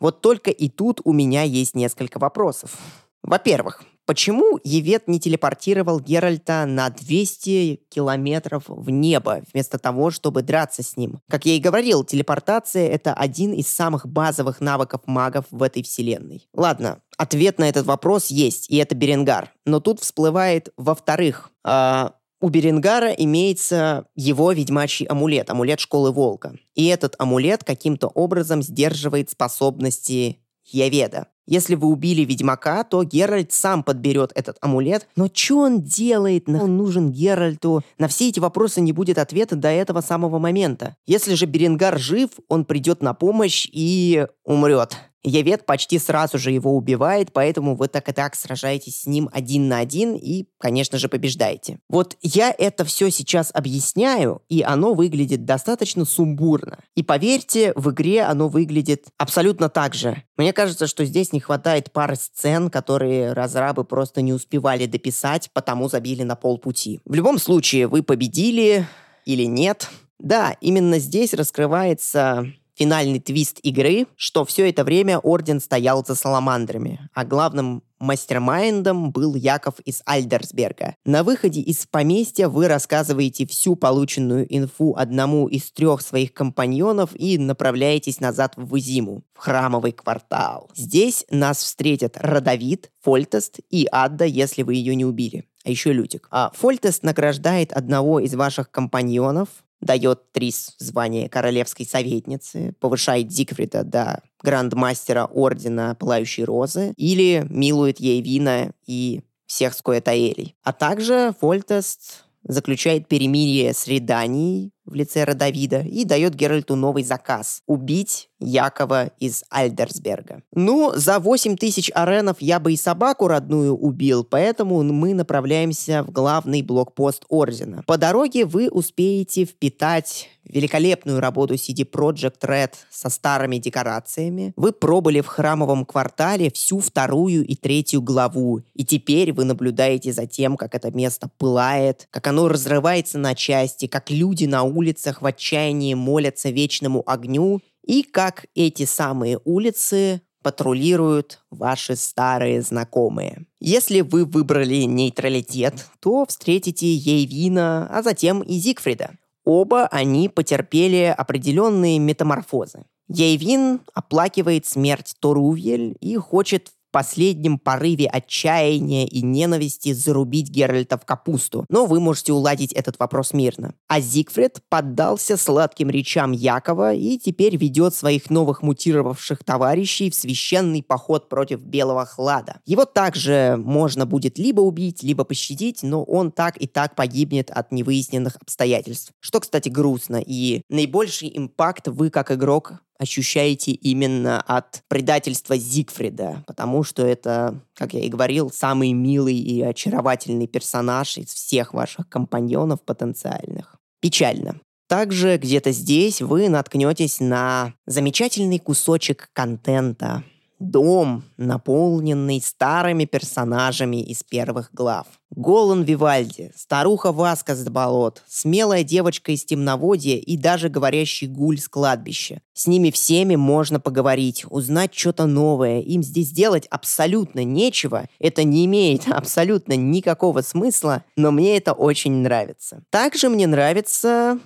вот 0.00 0.20
только 0.20 0.50
и 0.50 0.68
тут 0.68 1.00
у 1.04 1.12
меня 1.12 1.42
есть 1.42 1.74
несколько 1.74 2.18
вопросов. 2.18 2.78
Во-первых, 3.22 3.84
почему 4.04 4.58
Евет 4.64 5.06
не 5.06 5.20
телепортировал 5.20 6.00
Геральта 6.00 6.66
на 6.66 6.90
200 6.90 7.82
километров 7.88 8.64
в 8.66 8.90
небо, 8.90 9.42
вместо 9.52 9.78
того, 9.78 10.10
чтобы 10.10 10.42
драться 10.42 10.82
с 10.82 10.96
ним? 10.96 11.20
Как 11.30 11.46
я 11.46 11.54
и 11.54 11.60
говорил, 11.60 12.04
телепортация— 12.04 12.88
это 12.90 13.14
один 13.14 13.52
из 13.52 13.68
самых 13.68 14.06
базовых 14.06 14.60
навыков 14.60 15.02
магов 15.06 15.44
в 15.50 15.62
этой 15.62 15.82
вселенной. 15.84 16.48
Ладно, 16.52 17.00
ответ 17.16 17.58
на 17.58 17.68
этот 17.68 17.86
вопрос 17.86 18.26
есть, 18.26 18.68
и 18.70 18.76
это 18.76 18.96
Беренгар. 18.96 19.52
Но 19.64 19.78
тут 19.78 20.00
всплывает, 20.00 20.70
во-вторых, 20.76 21.50
э, 21.64 22.10
у 22.42 22.48
Беренгара 22.48 23.12
имеется 23.12 24.06
его 24.16 24.52
ведьмачий 24.52 25.06
амулет, 25.06 25.48
амулет 25.48 25.80
Школы 25.80 26.10
Волка. 26.10 26.56
И 26.74 26.86
этот 26.86 27.14
амулет 27.18 27.64
каким-то 27.64 28.08
образом 28.08 28.62
сдерживает 28.62 29.30
способности 29.30 30.40
Яведа. 30.64 31.28
Если 31.46 31.74
вы 31.74 31.88
убили 31.88 32.24
ведьмака, 32.24 32.84
то 32.84 33.02
Геральт 33.04 33.52
сам 33.52 33.82
подберет 33.82 34.32
этот 34.34 34.58
амулет. 34.60 35.08
Но 35.16 35.28
что 35.32 35.58
он 35.58 35.82
делает? 35.82 36.48
Он 36.48 36.76
нужен 36.76 37.10
Геральту? 37.10 37.82
На 37.98 38.08
все 38.08 38.28
эти 38.28 38.40
вопросы 38.40 38.80
не 38.80 38.92
будет 38.92 39.18
ответа 39.18 39.56
до 39.56 39.68
этого 39.68 40.00
самого 40.00 40.38
момента. 40.38 40.96
Если 41.06 41.34
же 41.34 41.46
Беренгар 41.46 41.98
жив, 41.98 42.30
он 42.48 42.64
придет 42.64 43.02
на 43.02 43.14
помощь 43.14 43.68
и 43.72 44.26
умрет. 44.44 44.96
Явет 45.24 45.66
почти 45.66 45.98
сразу 45.98 46.36
же 46.38 46.50
его 46.50 46.76
убивает, 46.76 47.32
поэтому 47.32 47.76
вы 47.76 47.86
так 47.88 48.08
и 48.08 48.12
так 48.12 48.34
сражаетесь 48.34 49.02
с 49.02 49.06
ним 49.06 49.28
один 49.32 49.68
на 49.68 49.78
один 49.78 50.16
и, 50.16 50.46
конечно 50.58 50.98
же, 50.98 51.08
побеждаете. 51.08 51.78
Вот 51.88 52.16
я 52.22 52.52
это 52.56 52.84
все 52.84 53.10
сейчас 53.10 53.50
объясняю, 53.54 54.42
и 54.48 54.62
оно 54.62 54.94
выглядит 54.94 55.44
достаточно 55.44 56.04
сумбурно. 56.04 56.80
И 56.96 57.04
поверьте, 57.04 57.72
в 57.76 57.90
игре 57.90 58.22
оно 58.22 58.48
выглядит 58.48 59.06
абсолютно 59.16 59.68
так 59.68 59.94
же. 59.94 60.24
Мне 60.36 60.52
кажется, 60.52 60.88
что 60.88 61.04
здесь 61.04 61.32
не 61.32 61.38
хватает 61.38 61.92
пары 61.92 62.16
сцен, 62.16 62.68
которые 62.68 63.32
разрабы 63.32 63.84
просто 63.84 64.22
не 64.22 64.32
успевали 64.32 64.86
дописать, 64.86 65.50
потому 65.52 65.88
забили 65.88 66.24
на 66.24 66.34
полпути. 66.34 67.00
В 67.04 67.14
любом 67.14 67.38
случае, 67.38 67.86
вы 67.86 68.02
победили 68.02 68.86
или 69.24 69.44
нет. 69.44 69.88
Да, 70.18 70.56
именно 70.60 70.98
здесь 70.98 71.34
раскрывается 71.34 72.52
финальный 72.74 73.20
твист 73.20 73.58
игры, 73.62 74.06
что 74.16 74.44
все 74.44 74.68
это 74.68 74.84
время 74.84 75.18
Орден 75.18 75.60
стоял 75.60 76.04
за 76.04 76.14
саламандрами, 76.14 77.08
а 77.14 77.24
главным 77.24 77.82
мастермайндом 77.98 79.12
был 79.12 79.36
Яков 79.36 79.78
из 79.80 80.02
Альдерсберга. 80.04 80.96
На 81.04 81.22
выходе 81.22 81.60
из 81.60 81.86
поместья 81.86 82.48
вы 82.48 82.66
рассказываете 82.66 83.46
всю 83.46 83.76
полученную 83.76 84.44
инфу 84.54 84.94
одному 84.96 85.46
из 85.46 85.70
трех 85.70 86.00
своих 86.00 86.34
компаньонов 86.34 87.10
и 87.14 87.38
направляетесь 87.38 88.18
назад 88.18 88.54
в 88.56 88.66
Вызиму, 88.66 89.22
в 89.34 89.38
храмовый 89.38 89.92
квартал. 89.92 90.68
Здесь 90.74 91.24
нас 91.30 91.58
встретят 91.58 92.16
Родовид, 92.16 92.90
Фольтест 93.02 93.60
и 93.70 93.86
Адда, 93.90 94.24
если 94.24 94.62
вы 94.62 94.74
ее 94.74 94.96
не 94.96 95.04
убили 95.04 95.44
а 95.64 95.70
еще 95.70 95.92
Лютик. 95.92 96.28
А 96.30 96.50
Фольтест 96.54 97.02
награждает 97.02 97.72
одного 97.72 98.20
из 98.20 98.34
ваших 98.34 98.70
компаньонов, 98.70 99.48
дает 99.82 100.32
Трис 100.32 100.74
звание 100.78 101.28
королевской 101.28 101.84
советницы, 101.84 102.74
повышает 102.80 103.30
Зигфрида 103.30 103.84
до 103.84 104.22
грандмастера 104.42 105.26
Ордена 105.26 105.94
Пылающей 105.98 106.44
Розы 106.44 106.94
или 106.96 107.44
милует 107.50 108.00
ей 108.00 108.22
вина 108.22 108.72
и 108.86 109.22
всех 109.46 109.74
скоэтаэлей. 109.74 110.56
А 110.62 110.72
также 110.72 111.34
Фольтест 111.40 112.24
заключает 112.44 113.08
перемирие 113.08 113.74
с 113.74 113.86
Реданией 113.86 114.72
в 114.84 114.94
лице 114.94 115.24
Родовида 115.24 115.80
и 115.80 116.04
дает 116.04 116.34
Геральту 116.34 116.76
новый 116.76 117.04
заказ– 117.04 117.62
убить 117.66 118.28
Якова 118.40 119.12
из 119.18 119.44
Альдерсберга. 119.50 120.42
Ну, 120.52 120.92
за 120.94 121.18
8 121.18 121.56
тысяч 121.56 121.90
аренов 121.94 122.38
я 122.40 122.58
бы 122.58 122.72
и 122.72 122.76
собаку 122.76 123.28
родную 123.28 123.74
убил, 123.74 124.24
поэтому 124.24 124.82
мы 124.82 125.14
направляемся 125.14 126.02
в 126.02 126.10
главный 126.10 126.62
блокпост 126.62 127.24
Ордена. 127.28 127.82
По 127.86 127.98
дороге 127.98 128.44
вы 128.44 128.68
успеете 128.68 129.44
впитать 129.44 130.28
великолепную 130.44 131.20
работу 131.20 131.54
CD 131.54 131.88
Project 131.88 132.40
Red 132.42 132.72
со 132.90 133.08
старыми 133.10 133.58
декорациями. 133.58 134.52
Вы 134.56 134.72
пробыли 134.72 135.20
в 135.20 135.26
храмовом 135.26 135.84
квартале 135.84 136.50
всю 136.50 136.80
вторую 136.80 137.46
и 137.46 137.54
третью 137.54 138.02
главу, 138.02 138.60
и 138.74 138.84
теперь 138.84 139.32
вы 139.32 139.44
наблюдаете 139.44 140.12
за 140.12 140.26
тем, 140.26 140.56
как 140.56 140.74
это 140.74 140.90
место 140.90 141.30
пылает, 141.38 142.08
как 142.10 142.26
оно 142.26 142.48
разрывается 142.48 143.18
на 143.18 143.34
части, 143.34 143.86
как 143.86 144.10
люди 144.10 144.46
на 144.46 144.64
улицах 144.72 145.22
в 145.22 145.26
отчаянии 145.26 145.94
молятся 145.94 146.50
вечному 146.50 147.02
огню, 147.06 147.60
и 147.84 148.02
как 148.02 148.46
эти 148.54 148.84
самые 148.84 149.40
улицы 149.44 150.22
патрулируют 150.42 151.40
ваши 151.50 151.96
старые 151.96 152.62
знакомые. 152.62 153.46
Если 153.60 154.00
вы 154.00 154.24
выбрали 154.24 154.82
нейтралитет, 154.82 155.86
то 156.00 156.26
встретите 156.26 156.92
Ейвина, 156.94 157.88
а 157.90 158.02
затем 158.02 158.42
и 158.42 158.54
Зигфрида. 158.54 159.16
Оба 159.44 159.86
они 159.86 160.28
потерпели 160.28 161.14
определенные 161.16 161.98
метаморфозы. 161.98 162.84
Ейвин 163.08 163.80
оплакивает 163.94 164.66
смерть 164.66 165.14
Торувель 165.20 165.96
и 166.00 166.16
хочет 166.16 166.70
последнем 166.92 167.58
порыве 167.58 168.06
отчаяния 168.06 169.06
и 169.06 169.22
ненависти 169.22 169.92
зарубить 169.92 170.50
Геральта 170.50 170.98
в 170.98 171.04
капусту, 171.04 171.64
но 171.68 171.86
вы 171.86 171.98
можете 171.98 172.32
уладить 172.32 172.72
этот 172.72 172.98
вопрос 172.98 173.32
мирно. 173.32 173.74
А 173.88 174.00
Зигфрид 174.00 174.60
поддался 174.68 175.36
сладким 175.36 175.90
речам 175.90 176.32
Якова 176.32 176.94
и 176.94 177.18
теперь 177.18 177.56
ведет 177.56 177.94
своих 177.94 178.30
новых 178.30 178.62
мутировавших 178.62 179.42
товарищей 179.42 180.10
в 180.10 180.14
священный 180.14 180.82
поход 180.82 181.28
против 181.28 181.60
Белого 181.60 182.04
Хлада. 182.04 182.60
Его 182.66 182.84
также 182.84 183.56
можно 183.58 184.06
будет 184.06 184.38
либо 184.38 184.60
убить, 184.60 185.02
либо 185.02 185.24
пощадить, 185.24 185.82
но 185.82 186.04
он 186.04 186.30
так 186.30 186.56
и 186.58 186.66
так 186.66 186.94
погибнет 186.94 187.50
от 187.50 187.72
невыясненных 187.72 188.36
обстоятельств. 188.36 189.12
Что, 189.20 189.40
кстати, 189.40 189.70
грустно, 189.70 190.22
и 190.24 190.62
наибольший 190.68 191.32
импакт 191.34 191.88
вы 191.88 192.10
как 192.10 192.30
игрок 192.30 192.74
ощущаете 193.02 193.72
именно 193.72 194.40
от 194.40 194.82
предательства 194.88 195.56
Зигфрида, 195.56 196.44
потому 196.46 196.84
что 196.84 197.04
это, 197.04 197.60
как 197.74 197.94
я 197.94 198.00
и 198.00 198.08
говорил, 198.08 198.50
самый 198.50 198.92
милый 198.92 199.36
и 199.36 199.60
очаровательный 199.60 200.46
персонаж 200.46 201.18
из 201.18 201.26
всех 201.26 201.74
ваших 201.74 202.08
компаньонов 202.08 202.82
потенциальных. 202.82 203.76
Печально. 204.00 204.60
Также 204.88 205.36
где-то 205.38 205.72
здесь 205.72 206.20
вы 206.20 206.48
наткнетесь 206.48 207.18
на 207.18 207.74
замечательный 207.86 208.58
кусочек 208.58 209.30
контента, 209.32 210.22
Дом, 210.70 211.24
наполненный 211.36 212.40
старыми 212.40 213.04
персонажами 213.04 214.02
из 214.02 214.22
первых 214.22 214.70
глав. 214.72 215.06
Голан 215.34 215.82
Вивальди, 215.82 216.52
старуха 216.54 217.10
Васка 217.10 217.56
с 217.56 217.64
болот, 217.64 218.22
смелая 218.28 218.84
девочка 218.84 219.32
из 219.32 219.44
темноводья 219.44 220.16
и 220.16 220.36
даже 220.36 220.68
говорящий 220.68 221.26
гуль 221.26 221.58
с 221.58 221.68
кладбища. 221.68 222.42
С 222.52 222.66
ними 222.66 222.90
всеми 222.90 223.34
можно 223.34 223.80
поговорить, 223.80 224.44
узнать 224.48 224.94
что-то 224.94 225.26
новое. 225.26 225.80
Им 225.80 226.02
здесь 226.02 226.30
делать 226.30 226.66
абсолютно 226.66 227.44
нечего. 227.44 228.06
Это 228.20 228.44
не 228.44 228.64
имеет 228.66 229.08
абсолютно 229.08 229.72
никакого 229.74 230.42
смысла, 230.42 231.02
но 231.16 231.32
мне 231.32 231.56
это 231.56 231.72
очень 231.72 232.12
нравится. 232.12 232.84
Также 232.90 233.28
мне 233.28 233.46
нравится 233.46 234.38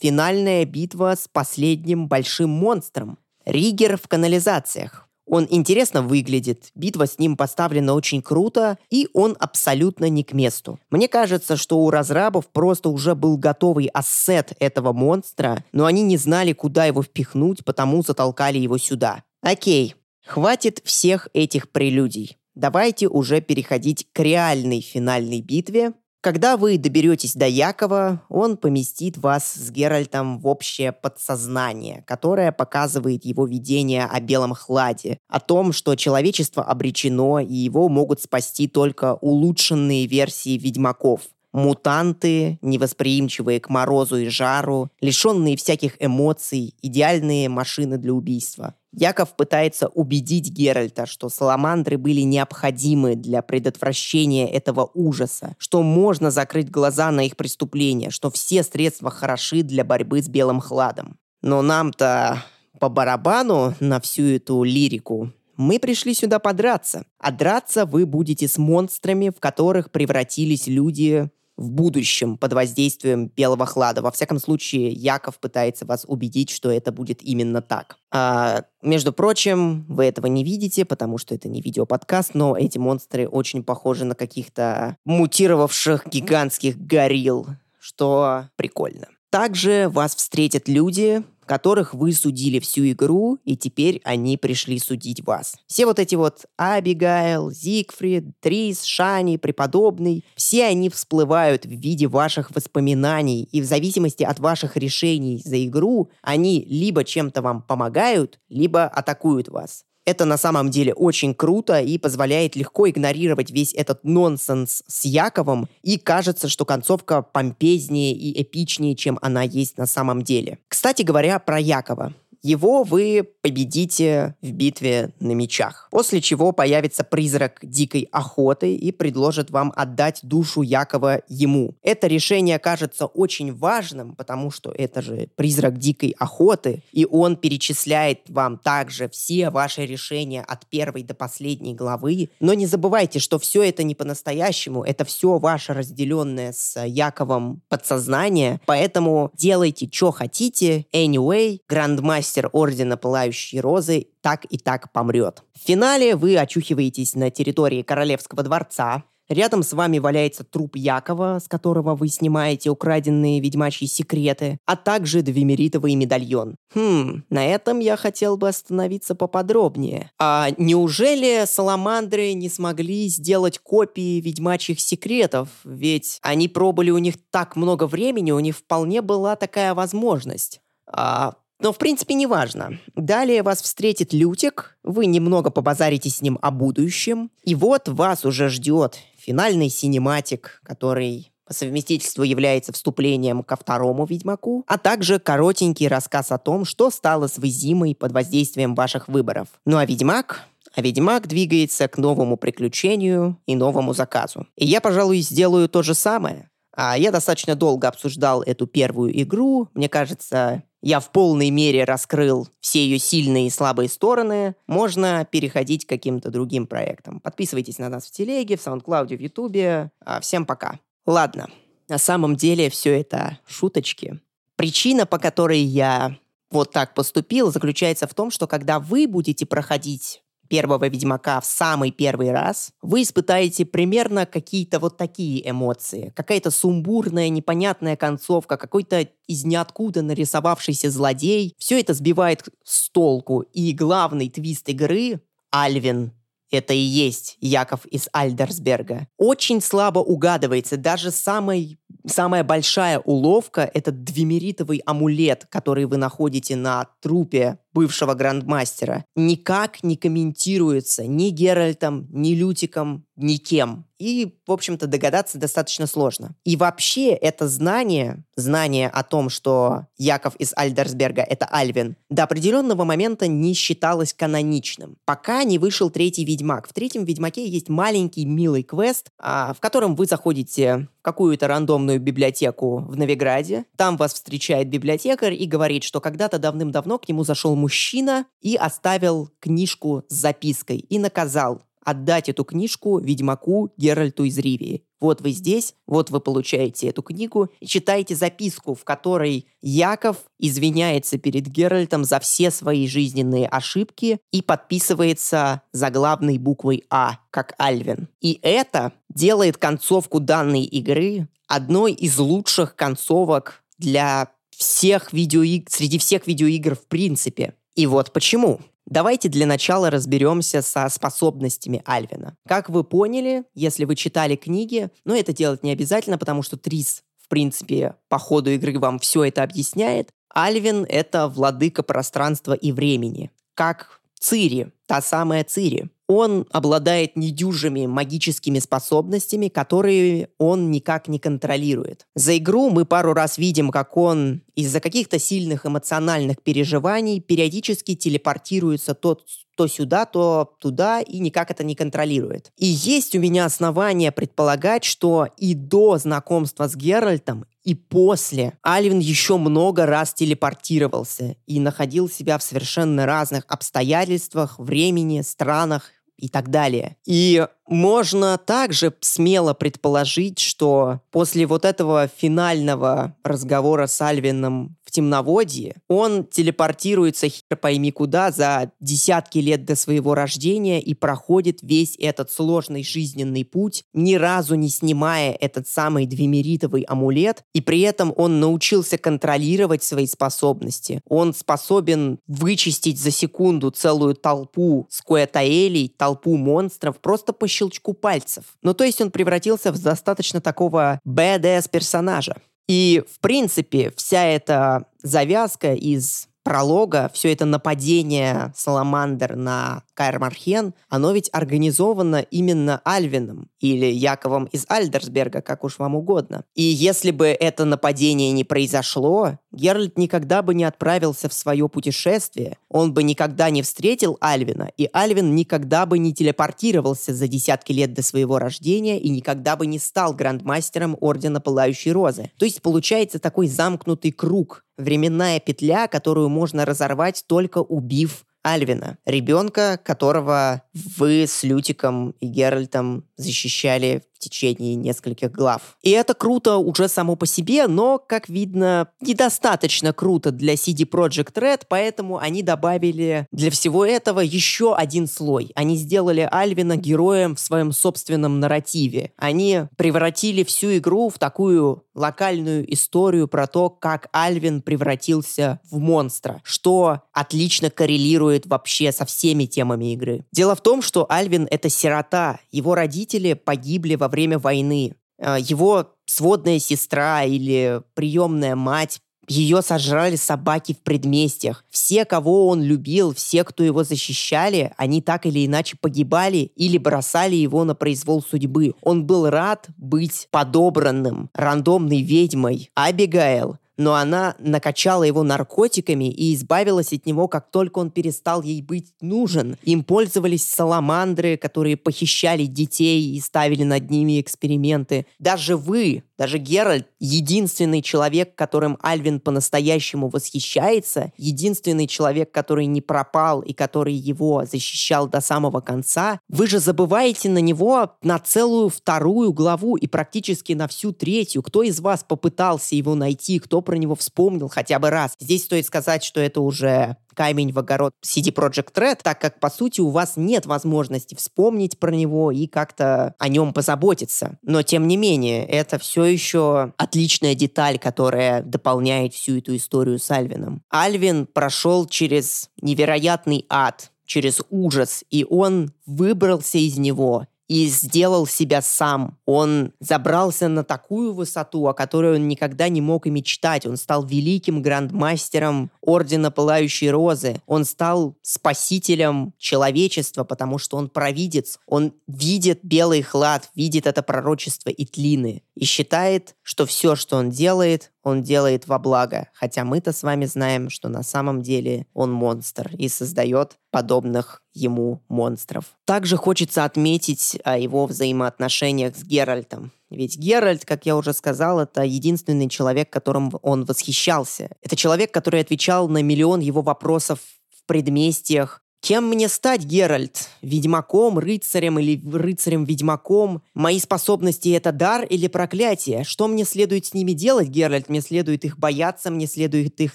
финальная 0.00 0.64
битва 0.64 1.14
с 1.14 1.28
последним 1.28 2.08
большим 2.08 2.48
монстром. 2.48 3.18
Ригер 3.44 3.98
в 3.98 4.08
канализациях. 4.08 5.08
Он 5.26 5.46
интересно 5.48 6.02
выглядит, 6.02 6.70
битва 6.74 7.06
с 7.06 7.18
ним 7.18 7.36
поставлена 7.36 7.94
очень 7.94 8.22
круто, 8.22 8.78
и 8.90 9.08
он 9.14 9.36
абсолютно 9.38 10.08
не 10.08 10.24
к 10.24 10.32
месту. 10.32 10.78
Мне 10.90 11.08
кажется, 11.08 11.56
что 11.56 11.78
у 11.78 11.90
разрабов 11.90 12.48
просто 12.48 12.88
уже 12.88 13.14
был 13.14 13.36
готовый 13.36 13.86
ассет 13.86 14.52
этого 14.58 14.92
монстра, 14.92 15.64
но 15.72 15.86
они 15.86 16.02
не 16.02 16.16
знали, 16.16 16.52
куда 16.52 16.86
его 16.86 17.02
впихнуть, 17.02 17.64
потому 17.64 18.02
затолкали 18.02 18.58
его 18.58 18.78
сюда. 18.78 19.22
Окей, 19.42 19.94
хватит 20.24 20.80
всех 20.84 21.28
этих 21.32 21.70
прелюдий. 21.70 22.36
Давайте 22.54 23.08
уже 23.08 23.40
переходить 23.40 24.06
к 24.12 24.20
реальной 24.20 24.80
финальной 24.80 25.40
битве, 25.40 25.92
когда 26.22 26.56
вы 26.56 26.78
доберетесь 26.78 27.34
до 27.34 27.46
Якова, 27.46 28.22
он 28.28 28.56
поместит 28.56 29.18
вас 29.18 29.52
с 29.52 29.70
Геральтом 29.72 30.38
в 30.38 30.46
общее 30.46 30.92
подсознание, 30.92 32.04
которое 32.06 32.52
показывает 32.52 33.24
его 33.24 33.44
видение 33.44 34.04
о 34.04 34.20
белом 34.20 34.54
хладе, 34.54 35.18
о 35.28 35.40
том, 35.40 35.72
что 35.72 35.96
человечество 35.96 36.62
обречено 36.62 37.40
и 37.40 37.52
его 37.52 37.88
могут 37.88 38.22
спасти 38.22 38.68
только 38.68 39.14
улучшенные 39.14 40.06
версии 40.06 40.56
ведьмаков. 40.56 41.22
Мутанты, 41.52 42.58
невосприимчивые 42.62 43.60
к 43.60 43.68
морозу 43.68 44.16
и 44.16 44.28
жару, 44.28 44.90
лишенные 45.00 45.56
всяких 45.56 45.96
эмоций, 45.98 46.74
идеальные 46.80 47.48
машины 47.48 47.98
для 47.98 48.14
убийства. 48.14 48.74
Яков 48.92 49.36
пытается 49.36 49.88
убедить 49.88 50.50
Геральта, 50.50 51.06
что 51.06 51.28
саламандры 51.28 51.96
были 51.96 52.20
необходимы 52.20 53.16
для 53.16 53.42
предотвращения 53.42 54.46
этого 54.50 54.90
ужаса, 54.94 55.54
что 55.58 55.82
можно 55.82 56.30
закрыть 56.30 56.70
глаза 56.70 57.10
на 57.10 57.26
их 57.26 57.36
преступления, 57.36 58.10
что 58.10 58.30
все 58.30 58.62
средства 58.62 59.10
хороши 59.10 59.62
для 59.62 59.84
борьбы 59.84 60.22
с 60.22 60.28
белым 60.28 60.60
хладом. 60.60 61.18
Но 61.42 61.62
нам-то 61.62 62.42
по 62.78 62.88
барабану 62.88 63.74
на 63.80 64.00
всю 64.00 64.24
эту 64.24 64.62
лирику. 64.62 65.32
Мы 65.56 65.78
пришли 65.78 66.14
сюда 66.14 66.38
подраться. 66.38 67.04
А 67.18 67.30
драться 67.30 67.86
вы 67.86 68.06
будете 68.06 68.48
с 68.48 68.58
монстрами, 68.58 69.30
в 69.30 69.38
которых 69.38 69.90
превратились 69.90 70.66
люди 70.66 71.30
в 71.62 71.70
будущем 71.70 72.36
под 72.36 72.52
воздействием 72.52 73.28
белого 73.28 73.66
хлада. 73.66 74.02
Во 74.02 74.10
всяком 74.10 74.38
случае, 74.38 74.90
Яков 74.90 75.38
пытается 75.38 75.86
вас 75.86 76.04
убедить, 76.06 76.50
что 76.50 76.70
это 76.70 76.90
будет 76.90 77.22
именно 77.22 77.62
так. 77.62 77.96
А, 78.10 78.64
между 78.82 79.12
прочим, 79.12 79.86
вы 79.88 80.04
этого 80.06 80.26
не 80.26 80.42
видите, 80.42 80.84
потому 80.84 81.18
что 81.18 81.34
это 81.34 81.48
не 81.48 81.60
видеоподкаст, 81.60 82.34
но 82.34 82.56
эти 82.56 82.78
монстры 82.78 83.28
очень 83.28 83.62
похожи 83.62 84.04
на 84.04 84.14
каких-то 84.14 84.96
мутировавших 85.04 86.08
гигантских 86.08 86.76
горилл, 86.76 87.46
что 87.78 88.48
прикольно. 88.56 89.06
Также 89.30 89.88
вас 89.88 90.14
встретят 90.14 90.68
люди, 90.68 91.22
которых 91.52 91.92
вы 91.92 92.14
судили 92.14 92.60
всю 92.60 92.92
игру, 92.92 93.38
и 93.44 93.58
теперь 93.58 94.00
они 94.04 94.38
пришли 94.38 94.78
судить 94.78 95.22
вас. 95.22 95.54
Все 95.66 95.84
вот 95.84 95.98
эти 95.98 96.14
вот 96.14 96.46
Абигайл, 96.56 97.50
Зигфрид, 97.50 98.24
Трис, 98.40 98.84
Шани, 98.84 99.36
Преподобный, 99.36 100.24
все 100.34 100.64
они 100.64 100.88
всплывают 100.88 101.66
в 101.66 101.70
виде 101.70 102.06
ваших 102.06 102.52
воспоминаний, 102.52 103.46
и 103.52 103.60
в 103.60 103.66
зависимости 103.66 104.22
от 104.22 104.40
ваших 104.40 104.78
решений 104.78 105.42
за 105.44 105.62
игру, 105.66 106.08
они 106.22 106.64
либо 106.66 107.04
чем-то 107.04 107.42
вам 107.42 107.60
помогают, 107.60 108.40
либо 108.48 108.84
атакуют 108.84 109.50
вас. 109.50 109.84
Это 110.04 110.24
на 110.24 110.36
самом 110.36 110.70
деле 110.70 110.92
очень 110.94 111.32
круто 111.32 111.80
и 111.80 111.96
позволяет 111.96 112.56
легко 112.56 112.88
игнорировать 112.88 113.50
весь 113.52 113.72
этот 113.72 114.02
нонсенс 114.02 114.82
с 114.86 115.04
Яковом, 115.04 115.68
и 115.82 115.96
кажется, 115.96 116.48
что 116.48 116.64
концовка 116.64 117.22
помпезнее 117.22 118.12
и 118.12 118.42
эпичнее, 118.42 118.96
чем 118.96 119.18
она 119.22 119.42
есть 119.42 119.78
на 119.78 119.86
самом 119.86 120.22
деле. 120.22 120.58
Кстати 120.68 121.02
говоря, 121.02 121.38
про 121.38 121.60
Якова. 121.60 122.14
Его 122.42 122.82
вы 122.82 123.28
победите 123.40 124.34
в 124.42 124.50
битве 124.50 125.12
на 125.20 125.30
мечах. 125.32 125.88
После 125.92 126.20
чего 126.20 126.50
появится 126.50 127.04
призрак 127.04 127.60
дикой 127.62 128.08
охоты 128.10 128.74
и 128.74 128.90
предложит 128.90 129.50
вам 129.50 129.72
отдать 129.76 130.20
душу 130.24 130.62
Якова 130.62 131.22
ему. 131.28 131.76
Это 131.82 132.08
решение 132.08 132.58
кажется 132.58 133.06
очень 133.06 133.54
важным, 133.54 134.16
потому 134.16 134.50
что 134.50 134.72
это 134.72 135.02
же 135.02 135.28
призрак 135.36 135.78
дикой 135.78 136.16
охоты, 136.18 136.82
и 136.90 137.06
он 137.08 137.36
перечисляет 137.36 138.22
вам 138.28 138.58
также 138.58 139.08
все 139.08 139.50
ваши 139.50 139.86
решения 139.86 140.42
от 140.42 140.66
первой 140.66 141.04
до 141.04 141.14
последней 141.14 141.74
главы. 141.74 142.30
Но 142.40 142.54
не 142.54 142.66
забывайте, 142.66 143.20
что 143.20 143.38
все 143.38 143.62
это 143.62 143.84
не 143.84 143.94
по-настоящему, 143.94 144.82
это 144.82 145.04
все 145.04 145.38
ваше 145.38 145.74
разделенное 145.74 146.52
с 146.52 146.80
Яковом 146.84 147.62
подсознание, 147.68 148.60
поэтому 148.66 149.30
делайте, 149.36 149.88
что 149.92 150.10
хотите. 150.10 150.86
Anyway, 150.92 151.60
грандмастер 151.68 152.31
мастер 152.32 152.48
Ордена 152.52 152.96
Пылающей 152.96 153.60
Розы 153.60 154.06
так 154.22 154.46
и 154.46 154.56
так 154.56 154.90
помрет. 154.92 155.42
В 155.54 155.66
финале 155.66 156.16
вы 156.16 156.38
очухиваетесь 156.38 157.14
на 157.14 157.30
территории 157.30 157.82
Королевского 157.82 158.42
дворца. 158.42 159.04
Рядом 159.28 159.62
с 159.62 159.74
вами 159.74 159.98
валяется 159.98 160.42
труп 160.42 160.76
Якова, 160.76 161.40
с 161.44 161.48
которого 161.48 161.94
вы 161.94 162.08
снимаете 162.08 162.70
украденные 162.70 163.40
ведьмачьи 163.40 163.86
секреты, 163.86 164.58
а 164.64 164.76
также 164.76 165.20
двемеритовый 165.20 165.94
медальон. 165.94 166.56
Хм, 166.74 167.24
на 167.28 167.44
этом 167.44 167.80
я 167.80 167.96
хотел 167.96 168.38
бы 168.38 168.48
остановиться 168.48 169.14
поподробнее. 169.14 170.10
А 170.18 170.48
неужели 170.56 171.44
саламандры 171.46 172.32
не 172.32 172.48
смогли 172.48 173.08
сделать 173.08 173.58
копии 173.58 174.22
ведьмачьих 174.22 174.80
секретов? 174.80 175.48
Ведь 175.64 176.18
они 176.22 176.48
пробыли 176.48 176.90
у 176.90 176.98
них 176.98 177.16
так 177.30 177.56
много 177.56 177.86
времени, 177.86 178.32
у 178.32 178.40
них 178.40 178.56
вполне 178.56 179.02
была 179.02 179.36
такая 179.36 179.74
возможность. 179.74 180.60
А 180.86 181.34
но, 181.62 181.72
в 181.72 181.78
принципе, 181.78 182.14
не 182.14 182.26
важно. 182.26 182.78
Далее 182.94 183.42
вас 183.42 183.62
встретит 183.62 184.12
Лютик, 184.12 184.76
вы 184.82 185.06
немного 185.06 185.50
побазарите 185.50 186.10
с 186.10 186.20
ним 186.20 186.38
о 186.42 186.50
будущем, 186.50 187.30
и 187.44 187.54
вот 187.54 187.88
вас 187.88 188.24
уже 188.24 188.48
ждет 188.48 188.98
финальный 189.16 189.68
синематик, 189.68 190.60
который 190.64 191.32
по 191.46 191.54
совместительству 191.54 192.22
является 192.22 192.72
вступлением 192.72 193.42
ко 193.42 193.56
второму 193.56 194.06
Ведьмаку, 194.06 194.64
а 194.66 194.78
также 194.78 195.18
коротенький 195.18 195.88
рассказ 195.88 196.32
о 196.32 196.38
том, 196.38 196.64
что 196.64 196.90
стало 196.90 197.26
с 197.26 197.38
Визимой 197.38 197.94
под 197.94 198.12
воздействием 198.12 198.74
ваших 198.74 199.08
выборов. 199.08 199.48
Ну 199.66 199.76
а 199.76 199.84
Ведьмак 199.84 200.46
а 200.74 200.80
Ведьмак 200.80 201.28
двигается 201.28 201.86
к 201.86 201.98
новому 201.98 202.36
приключению 202.36 203.38
и 203.46 203.54
новому 203.54 203.92
заказу. 203.92 204.46
И 204.56 204.64
я, 204.64 204.80
пожалуй, 204.80 205.20
сделаю 205.20 205.68
то 205.68 205.82
же 205.82 205.94
самое. 205.94 206.48
А 206.74 206.96
я 206.96 207.10
достаточно 207.10 207.54
долго 207.54 207.88
обсуждал 207.88 208.42
эту 208.42 208.66
первую 208.66 209.20
игру. 209.22 209.68
Мне 209.74 209.88
кажется, 209.88 210.62
я 210.80 211.00
в 211.00 211.12
полной 211.12 211.50
мере 211.50 211.84
раскрыл 211.84 212.48
все 212.60 212.84
ее 212.84 212.98
сильные 212.98 213.46
и 213.46 213.50
слабые 213.50 213.88
стороны, 213.88 214.56
можно 214.66 215.24
переходить 215.24 215.86
к 215.86 215.88
каким-то 215.88 216.30
другим 216.30 216.66
проектам. 216.66 217.20
Подписывайтесь 217.20 217.78
на 217.78 217.88
нас 217.88 218.06
в 218.06 218.10
телеге, 218.10 218.56
в 218.56 218.66
SoundCloud, 218.66 219.16
в 219.16 219.20
Ютубе. 219.20 219.90
А, 220.04 220.20
всем 220.20 220.44
пока. 220.44 220.80
Ладно, 221.06 221.48
на 221.88 221.98
самом 221.98 222.36
деле 222.36 222.68
все 222.68 223.00
это 223.00 223.38
шуточки. 223.46 224.20
Причина, 224.56 225.06
по 225.06 225.18
которой 225.18 225.60
я 225.60 226.16
вот 226.50 226.72
так 226.72 226.94
поступил, 226.94 227.50
заключается 227.50 228.06
в 228.06 228.14
том, 228.14 228.30
что 228.30 228.46
когда 228.46 228.78
вы 228.78 229.06
будете 229.06 229.46
проходить 229.46 230.22
первого 230.52 230.86
Ведьмака 230.86 231.40
в 231.40 231.46
самый 231.46 231.90
первый 231.90 232.30
раз, 232.30 232.72
вы 232.82 233.04
испытаете 233.04 233.64
примерно 233.64 234.26
какие-то 234.26 234.80
вот 234.80 234.98
такие 234.98 235.48
эмоции. 235.48 236.12
Какая-то 236.14 236.50
сумбурная, 236.50 237.30
непонятная 237.30 237.96
концовка, 237.96 238.58
какой-то 238.58 239.08
из 239.26 239.46
ниоткуда 239.46 240.02
нарисовавшийся 240.02 240.90
злодей. 240.90 241.54
Все 241.56 241.80
это 241.80 241.94
сбивает 241.94 242.44
с 242.64 242.90
толку. 242.90 243.40
И 243.54 243.72
главный 243.72 244.28
твист 244.28 244.68
игры— 244.68 245.22
Альвин 245.50 246.12
это 246.52 246.74
и 246.74 246.78
есть 246.78 247.38
Яков 247.40 247.86
из 247.86 248.08
Альдерсберга. 248.12 249.08
Очень 249.16 249.62
слабо 249.62 250.00
угадывается. 250.00 250.76
Даже 250.76 251.10
самый, 251.10 251.78
самая 252.06 252.44
большая 252.44 252.98
уловка— 252.98 253.70
это 253.74 253.92
двемеритовый 253.92 254.82
амулет, 254.84 255.46
который 255.48 255.84
вы 255.84 255.96
находите 255.96 256.56
на 256.56 256.86
трупе 257.00 257.58
бывшего 257.72 258.14
грандмастера, 258.14 259.04
никак 259.16 259.82
не 259.82 259.96
комментируется 259.96 261.06
ни 261.06 261.30
Геральтом, 261.30 262.06
ни 262.10 262.34
Лютиком, 262.34 263.06
никем. 263.16 263.86
И, 264.02 264.34
в 264.48 264.50
общем-то, 264.50 264.88
догадаться 264.88 265.38
достаточно 265.38 265.86
сложно. 265.86 266.34
И 266.42 266.56
вообще 266.56 267.10
это 267.10 267.46
знание, 267.46 268.24
знание 268.34 268.88
о 268.88 269.04
том, 269.04 269.30
что 269.30 269.86
Яков 269.96 270.34
из 270.36 270.52
Альдерсберга— 270.56 271.22
это 271.28 271.46
Альвин, 271.46 271.94
до 272.10 272.24
определенного 272.24 272.82
момента 272.82 273.28
не 273.28 273.54
считалось 273.54 274.12
каноничным. 274.12 274.96
Пока 275.04 275.44
не 275.44 275.56
вышел 275.56 275.88
третий 275.88 276.24
Ведьмак. 276.24 276.68
В 276.68 276.72
третьем 276.72 277.04
Ведьмаке 277.04 277.46
есть 277.46 277.68
маленький 277.68 278.24
милый 278.24 278.64
квест, 278.64 279.06
а, 279.20 279.54
в 279.54 279.60
котором 279.60 279.94
вы 279.94 280.06
заходите 280.06 280.88
в 280.98 281.02
какую-то 281.02 281.46
рандомную 281.46 282.00
библиотеку 282.00 282.78
в 282.78 282.96
Новиграде. 282.96 283.66
Там 283.76 283.96
вас 283.96 284.14
встречает 284.14 284.68
библиотекарь 284.68 285.34
и 285.34 285.46
говорит, 285.46 285.84
что 285.84 286.00
когда-то 286.00 286.40
давным-давно 286.40 286.98
к 286.98 287.08
нему 287.08 287.22
зашел 287.22 287.54
мужчина 287.54 288.26
и 288.40 288.56
оставил 288.56 289.30
книжку 289.38 290.02
с 290.08 290.14
запиской 290.14 290.78
и 290.78 290.98
наказал 290.98 291.62
отдать 291.84 292.28
эту 292.28 292.44
книжку 292.44 292.98
ведьмаку 292.98 293.72
Геральту 293.76 294.24
из 294.24 294.38
Ривии. 294.38 294.84
Вот 295.00 295.20
вы 295.20 295.32
здесь, 295.32 295.74
вот 295.86 296.10
вы 296.10 296.20
получаете 296.20 296.88
эту 296.88 297.02
книгу 297.02 297.50
и 297.58 297.66
читаете 297.66 298.14
записку, 298.14 298.74
в 298.74 298.84
которой 298.84 299.48
Яков 299.60 300.18
извиняется 300.38 301.18
перед 301.18 301.48
Геральтом 301.48 302.04
за 302.04 302.20
все 302.20 302.52
свои 302.52 302.86
жизненные 302.86 303.48
ошибки 303.48 304.20
и 304.30 304.42
подписывается 304.42 305.62
заглавной 305.72 306.38
буквой 306.38 306.84
А, 306.88 307.18
как 307.30 307.54
Альвин. 307.58 308.08
И 308.20 308.38
это 308.42 308.92
делает 309.12 309.56
концовку 309.56 310.20
данной 310.20 310.62
игры 310.62 311.28
одной 311.48 311.92
из 311.92 312.18
лучших 312.18 312.76
концовок 312.76 313.62
для 313.78 314.30
всех 314.56 315.12
видеоигр, 315.12 315.68
среди 315.68 315.98
всех 315.98 316.26
видеоигр 316.26 316.76
в 316.76 316.86
принципе. 316.86 317.54
И 317.74 317.86
вот 317.86 318.12
почему. 318.12 318.60
Давайте 318.86 319.28
для 319.28 319.46
начала 319.46 319.90
разберемся 319.90 320.62
со 320.62 320.88
способностями 320.88 321.82
Альвина. 321.84 322.36
Как 322.46 322.68
вы 322.68 322.84
поняли, 322.84 323.44
если 323.54 323.84
вы 323.84 323.96
читали 323.96 324.36
книги, 324.36 324.90
но 325.04 325.14
это 325.14 325.32
делать 325.32 325.62
не 325.62 325.72
обязательно, 325.72 326.18
потому 326.18 326.42
что 326.42 326.56
Трис, 326.56 327.02
в 327.18 327.28
принципе, 327.28 327.96
по 328.08 328.18
ходу 328.18 328.50
игры 328.50 328.78
вам 328.78 328.98
все 328.98 329.24
это 329.24 329.42
объясняет. 329.42 330.10
Альвин— 330.34 330.84
это 330.88 331.28
владыка 331.28 331.82
пространства 331.82 332.54
и 332.54 332.72
времени. 332.72 333.30
Как 333.54 334.00
Цири, 334.18 334.72
та 334.86 335.00
самая 335.00 335.44
Цири 335.44 335.90
он 336.14 336.46
обладает 336.50 337.16
недюжими 337.16 337.86
магическими 337.86 338.58
способностями, 338.58 339.48
которые 339.48 340.28
он 340.38 340.70
никак 340.70 341.08
не 341.08 341.18
контролирует. 341.18 342.06
За 342.14 342.36
игру 342.36 342.70
мы 342.70 342.84
пару 342.84 343.14
раз 343.14 343.38
видим, 343.38 343.70
как 343.70 343.96
он 343.96 344.42
из-за 344.54 344.80
каких-то 344.80 345.18
сильных 345.18 345.66
эмоциональных 345.66 346.42
переживаний 346.42 347.20
периодически 347.20 347.94
телепортируется 347.94 348.94
то, 348.94 349.18
то 349.56 349.66
сюда, 349.66 350.04
то 350.04 350.54
туда 350.60 351.00
и 351.00 351.18
никак 351.18 351.50
это 351.50 351.64
не 351.64 351.74
контролирует. 351.74 352.52
И 352.56 352.66
есть 352.66 353.14
у 353.14 353.18
меня 353.18 353.46
основания 353.46 354.12
предполагать, 354.12 354.84
что 354.84 355.28
и 355.36 355.54
до 355.54 355.98
знакомства 355.98 356.68
с 356.68 356.76
Геральтом, 356.76 357.46
и 357.64 357.74
после 357.74 358.58
Альвин 358.62 358.98
еще 358.98 359.36
много 359.36 359.86
раз 359.86 360.12
телепортировался 360.14 361.36
и 361.46 361.60
находил 361.60 362.08
себя 362.08 362.38
в 362.38 362.42
совершенно 362.42 363.06
разных 363.06 363.44
обстоятельствах, 363.48 364.58
времени, 364.58 365.20
странах 365.22 365.90
и 366.16 366.28
так 366.28 366.50
далее. 366.50 366.96
И 367.04 367.46
можно 367.68 368.38
также 368.38 368.92
смело 369.00 369.54
предположить, 369.54 370.38
что 370.38 371.00
после 371.10 371.46
вот 371.46 371.64
этого 371.64 372.08
финального 372.08 373.16
разговора 373.22 373.86
с 373.86 374.00
Альвином 374.00 374.76
в 374.84 374.90
темноводье 374.90 375.76
он 375.88 376.24
телепортируется 376.24 377.28
хер 377.28 377.56
пойми 377.56 377.92
куда 377.92 378.30
за 378.30 378.72
десятки 378.80 379.38
лет 379.38 379.64
до 379.64 379.76
своего 379.76 380.14
рождения 380.14 380.80
и 380.80 380.94
проходит 380.94 381.58
весь 381.62 381.96
этот 381.98 382.30
сложный 382.30 382.82
жизненный 382.82 383.44
путь, 383.44 383.84
ни 383.92 384.14
разу 384.14 384.54
не 384.54 384.68
снимая 384.68 385.32
этот 385.32 385.68
самый 385.68 386.06
двемеритовый 386.06 386.82
амулет, 386.82 387.44
и 387.54 387.60
при 387.60 387.80
этом 387.80 388.12
он 388.16 388.40
научился 388.40 388.98
контролировать 388.98 389.82
свои 389.82 390.06
способности. 390.06 391.00
Он 391.08 391.32
способен 391.34 392.18
вычистить 392.26 393.00
за 393.00 393.10
секунду 393.10 393.70
целую 393.70 394.14
толпу 394.14 394.86
скуэтаэлей, 394.90 395.88
толпу 395.96 396.36
монстров 396.36 396.98
просто 397.00 397.32
по 397.32 397.46
щелчку 397.52 397.94
пальцев. 397.94 398.44
Ну, 398.62 398.74
то 398.74 398.84
есть 398.84 399.00
он 399.00 399.10
превратился 399.10 399.72
в 399.72 399.80
достаточно 399.80 400.40
такого 400.40 401.00
badass 401.06 401.68
персонажа. 401.70 402.36
И, 402.68 403.02
в 403.12 403.20
принципе, 403.20 403.92
вся 403.96 404.24
эта 404.24 404.86
завязка 405.02 405.74
из 405.74 406.28
пролога, 406.42 407.10
все 407.12 407.32
это 407.32 407.44
нападение 407.44 408.52
Саламандр 408.56 409.36
на 409.36 409.82
Кайр-Мархен, 409.94 410.74
оно 410.88 411.12
ведь 411.12 411.28
организовано 411.32 412.20
именно 412.30 412.80
Альвином 412.84 413.48
или 413.60 413.86
Яковом 413.86 414.46
из 414.46 414.64
Альдерсберга, 414.68 415.40
как 415.40 415.64
уж 415.64 415.78
вам 415.78 415.94
угодно. 415.94 416.44
И 416.54 416.62
если 416.62 417.10
бы 417.10 417.26
это 417.26 417.64
нападение 417.64 418.32
не 418.32 418.44
произошло, 418.44 419.38
Геральт 419.52 419.98
никогда 419.98 420.42
бы 420.42 420.54
не 420.54 420.64
отправился 420.64 421.28
в 421.28 421.32
свое 421.32 421.68
путешествие, 421.68 422.58
он 422.68 422.94
бы 422.94 423.02
никогда 423.02 423.50
не 423.50 423.62
встретил 423.62 424.16
Альвина, 424.20 424.70
и 424.76 424.88
Альвин 424.92 425.34
никогда 425.34 425.86
бы 425.86 425.98
не 425.98 426.14
телепортировался 426.14 427.14
за 427.14 427.28
десятки 427.28 427.72
лет 427.72 427.92
до 427.92 428.02
своего 428.02 428.38
рождения 428.38 428.98
и 428.98 429.08
никогда 429.10 429.56
бы 429.56 429.66
не 429.66 429.78
стал 429.78 430.14
грандмастером 430.14 430.96
Ордена 431.00 431.40
Пылающей 431.40 431.92
Розы. 431.92 432.30
То 432.38 432.44
есть 432.44 432.62
получается 432.62 433.18
такой 433.18 433.46
замкнутый 433.46 434.10
круг, 434.12 434.64
временная 434.82 435.40
петля, 435.40 435.88
которую 435.88 436.28
можно 436.28 436.64
разорвать 436.64 437.24
только 437.26 437.58
убив 437.58 438.24
Альвина, 438.42 438.98
ребенка, 439.06 439.78
которого 439.82 440.62
вы 440.74 441.26
с 441.26 441.42
Лютиком 441.44 442.10
и 442.20 442.26
Геральтом 442.26 443.04
защищали 443.16 444.02
течение 444.22 444.74
нескольких 444.74 445.30
глав. 445.32 445.76
И 445.82 445.90
это 445.90 446.14
круто 446.14 446.56
уже 446.56 446.88
само 446.88 447.16
по 447.16 447.26
себе, 447.26 447.66
но, 447.66 447.98
как 447.98 448.28
видно, 448.28 448.88
недостаточно 449.00 449.92
круто 449.92 450.30
для 450.30 450.54
CD 450.54 450.88
Projekt 450.88 451.34
Red, 451.34 451.62
поэтому 451.68 452.18
они 452.18 452.42
добавили 452.42 453.26
для 453.32 453.50
всего 453.50 453.84
этого 453.84 454.20
еще 454.20 454.74
один 454.74 455.06
слой. 455.08 455.50
Они 455.54 455.76
сделали 455.76 456.28
Альвина 456.30 456.76
героем 456.76 457.34
в 457.34 457.40
своем 457.40 457.72
собственном 457.72 458.40
нарративе. 458.40 459.12
Они 459.16 459.62
превратили 459.76 460.44
всю 460.44 460.76
игру 460.76 461.08
в 461.10 461.18
такую 461.18 461.84
локальную 461.94 462.72
историю 462.72 463.28
про 463.28 463.46
то, 463.46 463.68
как 463.68 464.08
Альвин 464.12 464.62
превратился 464.62 465.60
в 465.70 465.78
монстра, 465.78 466.40
что 466.44 467.00
отлично 467.12 467.70
коррелирует 467.70 468.46
вообще 468.46 468.92
со 468.92 469.04
всеми 469.04 469.44
темами 469.44 469.92
игры. 469.92 470.24
Дело 470.32 470.54
в 470.54 470.60
том, 470.60 470.82
что 470.82 471.06
Альвин— 471.10 471.46
это 471.50 471.68
сирота. 471.68 472.40
Его 472.50 472.74
родители 472.74 473.34
погибли 473.34 473.94
во 473.94 474.08
время 474.12 474.38
войны. 474.38 474.94
А, 475.20 475.38
его 475.38 475.90
сводная 476.06 476.60
сестра 476.60 477.24
или 477.24 477.82
приемная 477.94 478.54
мать 478.54 479.00
ее 479.28 479.62
сожрали 479.62 480.16
собаки 480.16 480.74
в 480.74 480.82
предместьях. 480.82 481.64
Все, 481.70 482.04
кого 482.04 482.48
он 482.48 482.62
любил, 482.62 483.14
все, 483.14 483.44
кто 483.44 483.62
его 483.62 483.84
защищали, 483.84 484.72
они 484.76 485.00
так 485.00 485.26
или 485.26 485.46
иначе 485.46 485.76
погибали 485.80 486.50
или 486.56 486.76
бросали 486.76 487.36
его 487.36 487.64
на 487.64 487.74
произвол 487.74 488.22
судьбы. 488.22 488.74
Он 488.82 489.06
был 489.06 489.30
рад 489.30 489.68
быть 489.76 490.28
подобранным 490.30 491.30
рандомной 491.34 492.02
ведьмой. 492.02 492.70
Абигайл 492.74 493.56
но 493.82 493.94
она 493.94 494.36
накачала 494.38 495.02
его 495.02 495.22
наркотиками 495.22 496.10
и 496.10 496.34
избавилась 496.34 496.92
от 496.92 497.04
него, 497.04 497.28
как 497.28 497.50
только 497.50 497.80
он 497.80 497.90
перестал 497.90 498.42
ей 498.42 498.62
быть 498.62 498.94
нужен. 499.00 499.56
Им 499.62 499.82
пользовались 499.84 500.46
саламандры, 500.46 501.36
которые 501.36 501.76
похищали 501.76 502.46
детей 502.46 503.14
и 503.14 503.20
ставили 503.20 503.64
над 503.64 503.90
ними 503.90 504.20
эксперименты. 504.20 505.06
Даже 505.18 505.56
вы, 505.56 506.04
даже 506.22 506.38
Геральт, 506.38 506.86
единственный 507.00 507.82
человек, 507.82 508.36
которым 508.36 508.78
Альвин 508.80 509.18
по-настоящему 509.18 510.08
восхищается, 510.08 511.12
единственный 511.16 511.88
человек, 511.88 512.30
который 512.30 512.66
не 512.66 512.80
пропал 512.80 513.40
и 513.40 513.52
который 513.52 513.94
его 513.94 514.44
защищал 514.44 515.08
до 515.08 515.20
самого 515.20 515.60
конца, 515.60 516.20
вы 516.28 516.46
же 516.46 516.60
забываете 516.60 517.28
на 517.28 517.38
него 517.38 517.96
на 518.02 518.20
целую 518.20 518.68
вторую 518.68 519.32
главу 519.32 519.76
и 519.76 519.88
практически 519.88 520.52
на 520.52 520.68
всю 520.68 520.92
третью. 520.92 521.42
Кто 521.42 521.64
из 521.64 521.80
вас 521.80 522.04
попытался 522.06 522.76
его 522.76 522.94
найти, 522.94 523.40
кто 523.40 523.60
про 523.72 523.78
него 523.78 523.94
вспомнил 523.94 524.48
хотя 524.48 524.78
бы 524.78 524.90
раз. 524.90 525.14
Здесь 525.18 525.44
стоит 525.44 525.64
сказать, 525.64 526.04
что 526.04 526.20
это 526.20 526.42
уже 526.42 526.98
камень 527.14 527.54
в 527.54 527.58
огород 527.58 527.94
CD 528.04 528.30
Project 528.30 528.74
Red, 528.74 528.98
так 529.02 529.18
как, 529.18 529.40
по 529.40 529.48
сути, 529.48 529.80
у 529.80 529.88
вас 529.88 530.12
нет 530.16 530.44
возможности 530.44 531.14
вспомнить 531.14 531.78
про 531.78 531.90
него 531.90 532.30
и 532.30 532.46
как-то 532.46 533.14
о 533.18 533.28
нем 533.28 533.54
позаботиться. 533.54 534.36
Но, 534.42 534.60
тем 534.60 534.86
не 534.86 534.98
менее, 534.98 535.46
это 535.46 535.78
все 535.78 536.04
еще 536.04 536.74
отличная 536.76 537.34
деталь, 537.34 537.78
которая 537.78 538.42
дополняет 538.42 539.14
всю 539.14 539.38
эту 539.38 539.56
историю 539.56 539.98
с 539.98 540.10
Альвином. 540.10 540.62
Альвин 540.68 541.24
прошел 541.24 541.86
через 541.86 542.50
невероятный 542.60 543.46
ад, 543.48 543.90
через 544.04 544.42
ужас, 544.50 545.02
и 545.08 545.24
он 545.26 545.72
выбрался 545.86 546.58
из 546.58 546.76
него 546.76 547.26
и 547.52 547.66
сделал 547.66 548.26
себя 548.26 548.62
сам. 548.62 549.18
Он 549.26 549.72
забрался 549.78 550.48
на 550.48 550.64
такую 550.64 551.12
высоту, 551.12 551.66
о 551.66 551.74
которой 551.74 552.14
он 552.14 552.26
никогда 552.26 552.70
не 552.70 552.80
мог 552.80 553.06
и 553.06 553.10
мечтать. 553.10 553.66
Он 553.66 553.76
стал 553.76 554.06
великим 554.06 554.62
грандмастером 554.62 555.70
Ордена 555.82 556.30
Пылающей 556.30 556.88
Розы. 556.88 557.42
Он 557.46 557.66
стал 557.66 558.16
спасителем 558.22 559.34
человечества, 559.36 560.24
потому 560.24 560.56
что 560.56 560.78
он 560.78 560.88
провидец. 560.88 561.58
Он 561.66 561.92
видит 562.06 562.60
белый 562.62 563.02
хлад, 563.02 563.50
видит 563.54 563.86
это 563.86 564.02
пророчество 564.02 564.70
Итлины 564.70 565.42
и 565.54 565.66
считает, 565.66 566.34
что 566.42 566.64
все, 566.64 566.96
что 566.96 567.16
он 567.16 567.28
делает, 567.28 567.92
он 568.02 568.22
делает 568.22 568.66
во 568.66 568.78
благо, 568.78 569.28
хотя 569.34 569.64
мы-то 569.64 569.92
с 569.92 570.02
вами 570.02 570.24
знаем, 570.24 570.70
что 570.70 570.88
на 570.88 571.02
самом 571.02 571.42
деле 571.42 571.86
он 571.92 572.10
монстр 572.10 572.70
и 572.76 572.88
создает 572.88 573.58
подобных 573.70 574.42
ему 574.54 575.02
монстров. 575.08 575.64
Также 575.84 576.16
хочется 576.16 576.64
отметить 576.64 577.38
о 577.44 577.58
его 577.58 577.86
взаимоотношениях 577.86 578.96
с 578.96 579.04
Геральтом. 579.04 579.72
Ведь 579.90 580.16
Геральт, 580.16 580.64
как 580.64 580.86
я 580.86 580.96
уже 580.96 581.12
сказал, 581.12 581.60
это 581.60 581.82
единственный 581.82 582.48
человек, 582.48 582.90
которым 582.90 583.32
он 583.42 583.64
восхищался. 583.64 584.50
Это 584.62 584.74
человек, 584.74 585.12
который 585.12 585.40
отвечал 585.40 585.88
на 585.88 586.02
миллион 586.02 586.40
его 586.40 586.62
вопросов 586.62 587.20
в 587.50 587.66
предместьях, 587.66 588.61
Кем 588.82 589.06
мне 589.06 589.28
стать, 589.28 589.62
Геральт? 589.62 590.28
Ведьмаком, 590.42 591.20
рыцарем 591.20 591.78
или 591.78 592.02
рыцарем-ведьмаком? 592.04 593.40
Мои 593.54 593.78
способности— 593.78 594.48
это 594.56 594.72
дар 594.72 595.04
или 595.04 595.28
проклятие? 595.28 596.02
Что 596.02 596.26
мне 596.26 596.44
следует 596.44 596.86
с 596.86 596.92
ними 596.92 597.12
делать, 597.12 597.46
Геральт? 597.46 597.88
Мне 597.88 598.00
следует 598.00 598.44
их 598.44 598.58
бояться, 598.58 599.12
мне 599.12 599.28
следует 599.28 599.80
их 599.80 599.94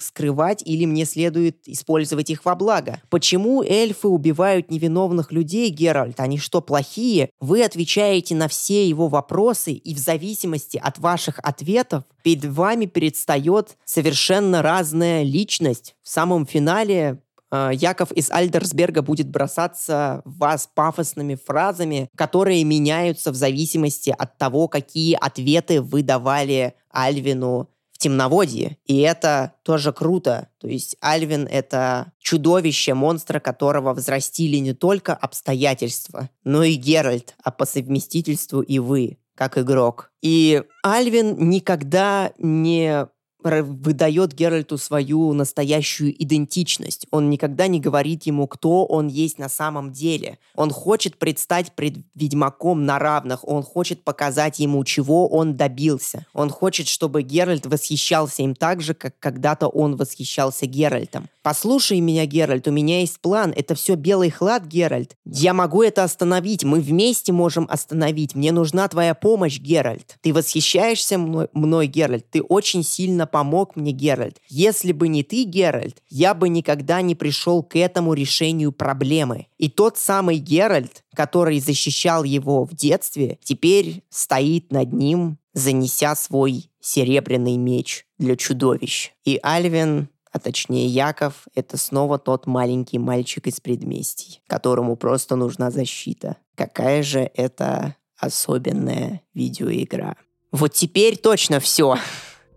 скрывать 0.00 0.62
или 0.64 0.86
мне 0.86 1.04
следует 1.04 1.68
использовать 1.68 2.30
их 2.30 2.46
во 2.46 2.54
благо? 2.54 3.02
Почему 3.10 3.62
эльфы 3.62 4.08
убивают 4.08 4.70
невиновных 4.70 5.32
людей, 5.32 5.68
Геральт? 5.68 6.18
Они 6.18 6.38
что, 6.38 6.62
плохие? 6.62 7.28
Вы 7.40 7.62
отвечаете 7.62 8.36
на 8.36 8.48
все 8.48 8.88
его 8.88 9.08
вопросы, 9.08 9.72
и 9.72 9.94
в 9.94 9.98
зависимости 9.98 10.80
от 10.82 10.98
ваших 10.98 11.40
ответов 11.40 12.04
перед 12.22 12.46
вами 12.46 12.86
предстает 12.86 13.76
совершенно 13.84 14.62
разная 14.62 15.24
личность. 15.24 15.94
В 16.02 16.08
самом 16.08 16.46
финале 16.46 17.18
Яков 17.50 18.12
из 18.12 18.30
Альдерсберга 18.30 19.02
будет 19.02 19.28
бросаться 19.28 20.22
в 20.24 20.38
вас 20.38 20.68
пафосными 20.72 21.34
фразами, 21.34 22.08
которые 22.16 22.64
меняются 22.64 23.30
в 23.30 23.34
зависимости 23.34 24.14
от 24.16 24.36
того, 24.38 24.68
какие 24.68 25.14
ответы 25.14 25.80
вы 25.80 26.02
давали 26.02 26.74
Альвину 26.90 27.70
в 27.92 27.98
темноводье. 27.98 28.76
И 28.84 29.00
это 29.00 29.54
тоже 29.64 29.92
круто. 29.92 30.48
То 30.58 30.68
есть 30.68 30.96
Альвин— 31.00 31.48
это 31.50 32.12
чудовище, 32.18 32.94
монстра, 32.94 33.40
которого 33.40 33.92
взрастили 33.92 34.58
не 34.58 34.72
только 34.72 35.14
обстоятельства, 35.14 36.30
но 36.44 36.62
и 36.62 36.74
Геральт, 36.74 37.34
а 37.42 37.50
по 37.50 37.66
совместительству 37.66 38.60
и 38.60 38.78
вы, 38.78 39.18
как 39.34 39.58
игрок. 39.58 40.12
И 40.22 40.62
Альвин 40.84 41.48
никогда 41.48 42.32
не 42.38 43.08
выдает 43.62 44.34
Геральту 44.34 44.78
свою 44.78 45.32
настоящую 45.32 46.14
идентичность. 46.22 47.06
Он 47.10 47.30
никогда 47.30 47.66
не 47.66 47.80
говорит 47.80 48.24
ему, 48.24 48.46
кто 48.46 48.84
он 48.84 49.08
есть 49.08 49.38
на 49.38 49.48
самом 49.48 49.92
деле. 49.92 50.38
Он 50.54 50.70
хочет 50.70 51.18
предстать 51.18 51.72
пред 51.72 51.98
Ведьмаком 52.14 52.84
на 52.84 52.98
равных. 52.98 53.46
Он 53.46 53.62
хочет 53.62 54.04
показать 54.04 54.58
ему, 54.58 54.84
чего 54.84 55.28
он 55.28 55.56
добился. 55.56 56.26
Он 56.32 56.50
хочет, 56.50 56.88
чтобы 56.88 57.22
Геральт 57.22 57.66
восхищался 57.66 58.42
им 58.42 58.54
так 58.54 58.80
же, 58.80 58.94
как 58.94 59.18
когда-то 59.18 59.68
он 59.68 59.96
восхищался 59.96 60.66
Геральтом. 60.66 61.28
«Послушай 61.42 62.00
меня, 62.00 62.26
Геральт, 62.26 62.68
у 62.68 62.70
меня 62.70 63.00
есть 63.00 63.20
план. 63.20 63.54
Это 63.56 63.74
все 63.74 63.94
белый 63.94 64.30
хлад, 64.30 64.66
Геральт. 64.66 65.16
Я 65.24 65.54
могу 65.54 65.82
это 65.82 66.04
остановить. 66.04 66.62
Мы 66.62 66.80
вместе 66.80 67.32
можем 67.32 67.66
остановить. 67.70 68.34
Мне 68.34 68.52
нужна 68.52 68.86
твоя 68.88 69.14
помощь, 69.14 69.58
Геральт. 69.58 70.18
Ты 70.20 70.34
восхищаешься 70.34 71.16
мной, 71.16 71.48
мной 71.54 71.86
Геральт. 71.86 72.28
Ты 72.30 72.42
очень 72.42 72.82
сильно 72.82 73.26
помог 73.38 73.76
мне, 73.76 73.92
Геральт. 73.92 74.38
Если 74.48 74.90
бы 74.90 75.06
не 75.06 75.22
ты, 75.22 75.44
Геральт, 75.44 76.02
я 76.08 76.34
бы 76.34 76.48
никогда 76.48 77.02
не 77.02 77.14
пришел 77.14 77.62
к 77.62 77.76
этому 77.76 78.14
решению 78.14 78.72
проблемы. 78.72 79.46
И 79.58 79.68
тот 79.68 79.96
самый 79.96 80.38
Геральт, 80.38 81.04
который 81.14 81.60
защищал 81.60 82.24
его 82.24 82.64
в 82.64 82.74
детстве, 82.74 83.38
теперь 83.44 84.02
стоит 84.10 84.72
над 84.72 84.92
ним, 84.92 85.38
занеся 85.54 86.16
свой 86.16 86.68
серебряный 86.80 87.56
меч 87.56 88.06
для 88.18 88.34
чудовищ. 88.34 89.12
И 89.24 89.38
Альвин 89.40 90.08
а 90.30 90.40
точнее 90.40 90.86
Яков, 90.86 91.46
это 91.54 91.78
снова 91.78 92.18
тот 92.18 92.46
маленький 92.46 92.98
мальчик 92.98 93.46
из 93.46 93.60
предместий, 93.60 94.42
которому 94.46 94.96
просто 94.96 95.36
нужна 95.36 95.70
защита. 95.70 96.36
Какая 96.54 97.02
же 97.02 97.30
это 97.34 97.94
особенная 98.18 99.22
видеоигра. 99.32 100.16
Вот 100.50 100.74
теперь 100.74 101.16
точно 101.16 101.60
все. 101.60 101.98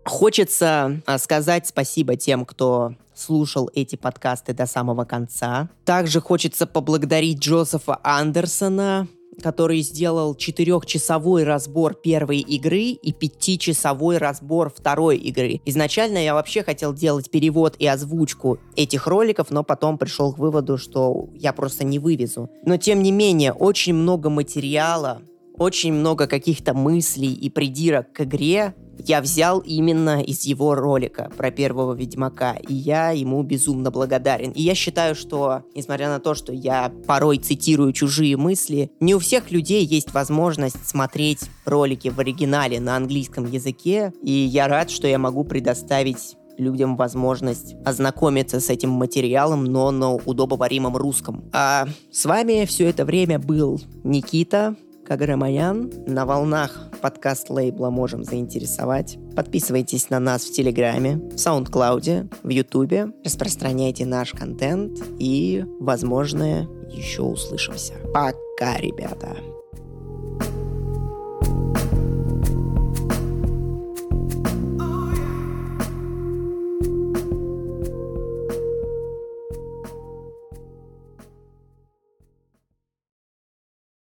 Хочется 0.04 1.00
а, 1.06 1.18
сказать 1.18 1.66
спасибо 1.66 2.16
тем, 2.16 2.44
кто 2.44 2.94
слушал 3.14 3.70
эти 3.74 3.96
подкасты 3.96 4.52
до 4.52 4.66
самого 4.66 5.04
конца. 5.04 5.68
Также 5.84 6.20
хочется 6.20 6.66
поблагодарить 6.66 7.38
Джозефа 7.38 7.98
Андерсона, 8.02 9.06
который 9.42 9.80
сделал 9.80 10.34
четырехчасовой 10.34 11.44
разбор 11.44 11.94
первой 11.94 12.38
игры 12.38 12.90
и 12.90 13.12
пятичасовой 13.12 14.18
разбор 14.18 14.72
второй 14.74 15.16
игры. 15.16 15.60
Изначально 15.64 16.18
я 16.18 16.34
вообще 16.34 16.62
хотел 16.62 16.92
делать 16.92 17.30
перевод 17.30 17.76
и 17.78 17.86
озвучку 17.86 18.58
этих 18.76 19.06
роликов, 19.06 19.50
но 19.50 19.62
потом 19.62 19.98
пришел 19.98 20.32
к 20.32 20.38
выводу, 20.38 20.78
что 20.78 21.28
я 21.34 21.52
просто 21.52 21.84
не 21.84 21.98
вывезу. 21.98 22.50
Но 22.64 22.76
тем 22.76 23.02
не 23.02 23.12
менее, 23.12 23.52
очень 23.52 23.94
много 23.94 24.28
материала, 24.28 25.22
очень 25.56 25.92
много 25.92 26.26
каких-то 26.26 26.74
мыслей 26.74 27.32
и 27.32 27.48
придирок 27.48 28.12
к 28.12 28.22
игре 28.22 28.74
я 29.08 29.20
взял 29.20 29.60
именно 29.60 30.22
из 30.22 30.42
его 30.42 30.74
ролика 30.74 31.30
про 31.36 31.50
первого 31.50 31.94
Ведьмака, 31.94 32.54
и 32.54 32.74
я 32.74 33.10
ему 33.10 33.42
безумно 33.42 33.90
благодарен. 33.90 34.52
И 34.52 34.62
я 34.62 34.74
считаю, 34.74 35.14
что, 35.14 35.62
несмотря 35.74 36.08
на 36.08 36.20
то, 36.20 36.34
что 36.34 36.52
я 36.52 36.92
порой 37.06 37.38
цитирую 37.38 37.92
чужие 37.92 38.36
мысли, 38.36 38.90
не 39.00 39.14
у 39.14 39.18
всех 39.18 39.50
людей 39.50 39.84
есть 39.84 40.12
возможность 40.12 40.88
смотреть 40.88 41.40
ролики 41.64 42.08
в 42.08 42.18
оригинале 42.18 42.80
на 42.80 42.96
английском 42.96 43.46
языке, 43.50 44.12
и 44.22 44.30
я 44.30 44.68
рад, 44.68 44.90
что 44.90 45.06
я 45.06 45.18
могу 45.18 45.44
предоставить 45.44 46.36
людям 46.58 46.96
возможность 46.96 47.74
ознакомиться 47.84 48.60
с 48.60 48.70
этим 48.70 48.90
материалом, 48.90 49.64
но 49.64 49.90
на 49.90 50.14
удобоваримом 50.14 50.96
русском. 50.96 51.44
А 51.52 51.86
с 52.10 52.24
вами 52.24 52.64
все 52.66 52.88
это 52.88 53.04
время 53.04 53.38
был 53.38 53.80
Никита, 54.04 54.76
Каграмаян. 55.06 55.90
На 56.06 56.26
волнах 56.26 56.88
подкаст 57.00 57.50
лейбла 57.50 57.90
«Можем 57.90 58.24
заинтересовать». 58.24 59.18
Подписывайтесь 59.36 60.10
на 60.10 60.20
нас 60.20 60.44
в 60.44 60.52
Телеграме, 60.52 61.16
в 61.16 61.38
Саундклауде, 61.38 62.28
в 62.42 62.48
Ютубе. 62.48 63.08
Распространяйте 63.24 64.06
наш 64.06 64.32
контент 64.32 64.98
и, 65.18 65.64
возможно, 65.80 66.68
еще 66.90 67.22
услышимся. 67.22 67.94
Пока, 68.14 68.76
ребята! 68.78 69.36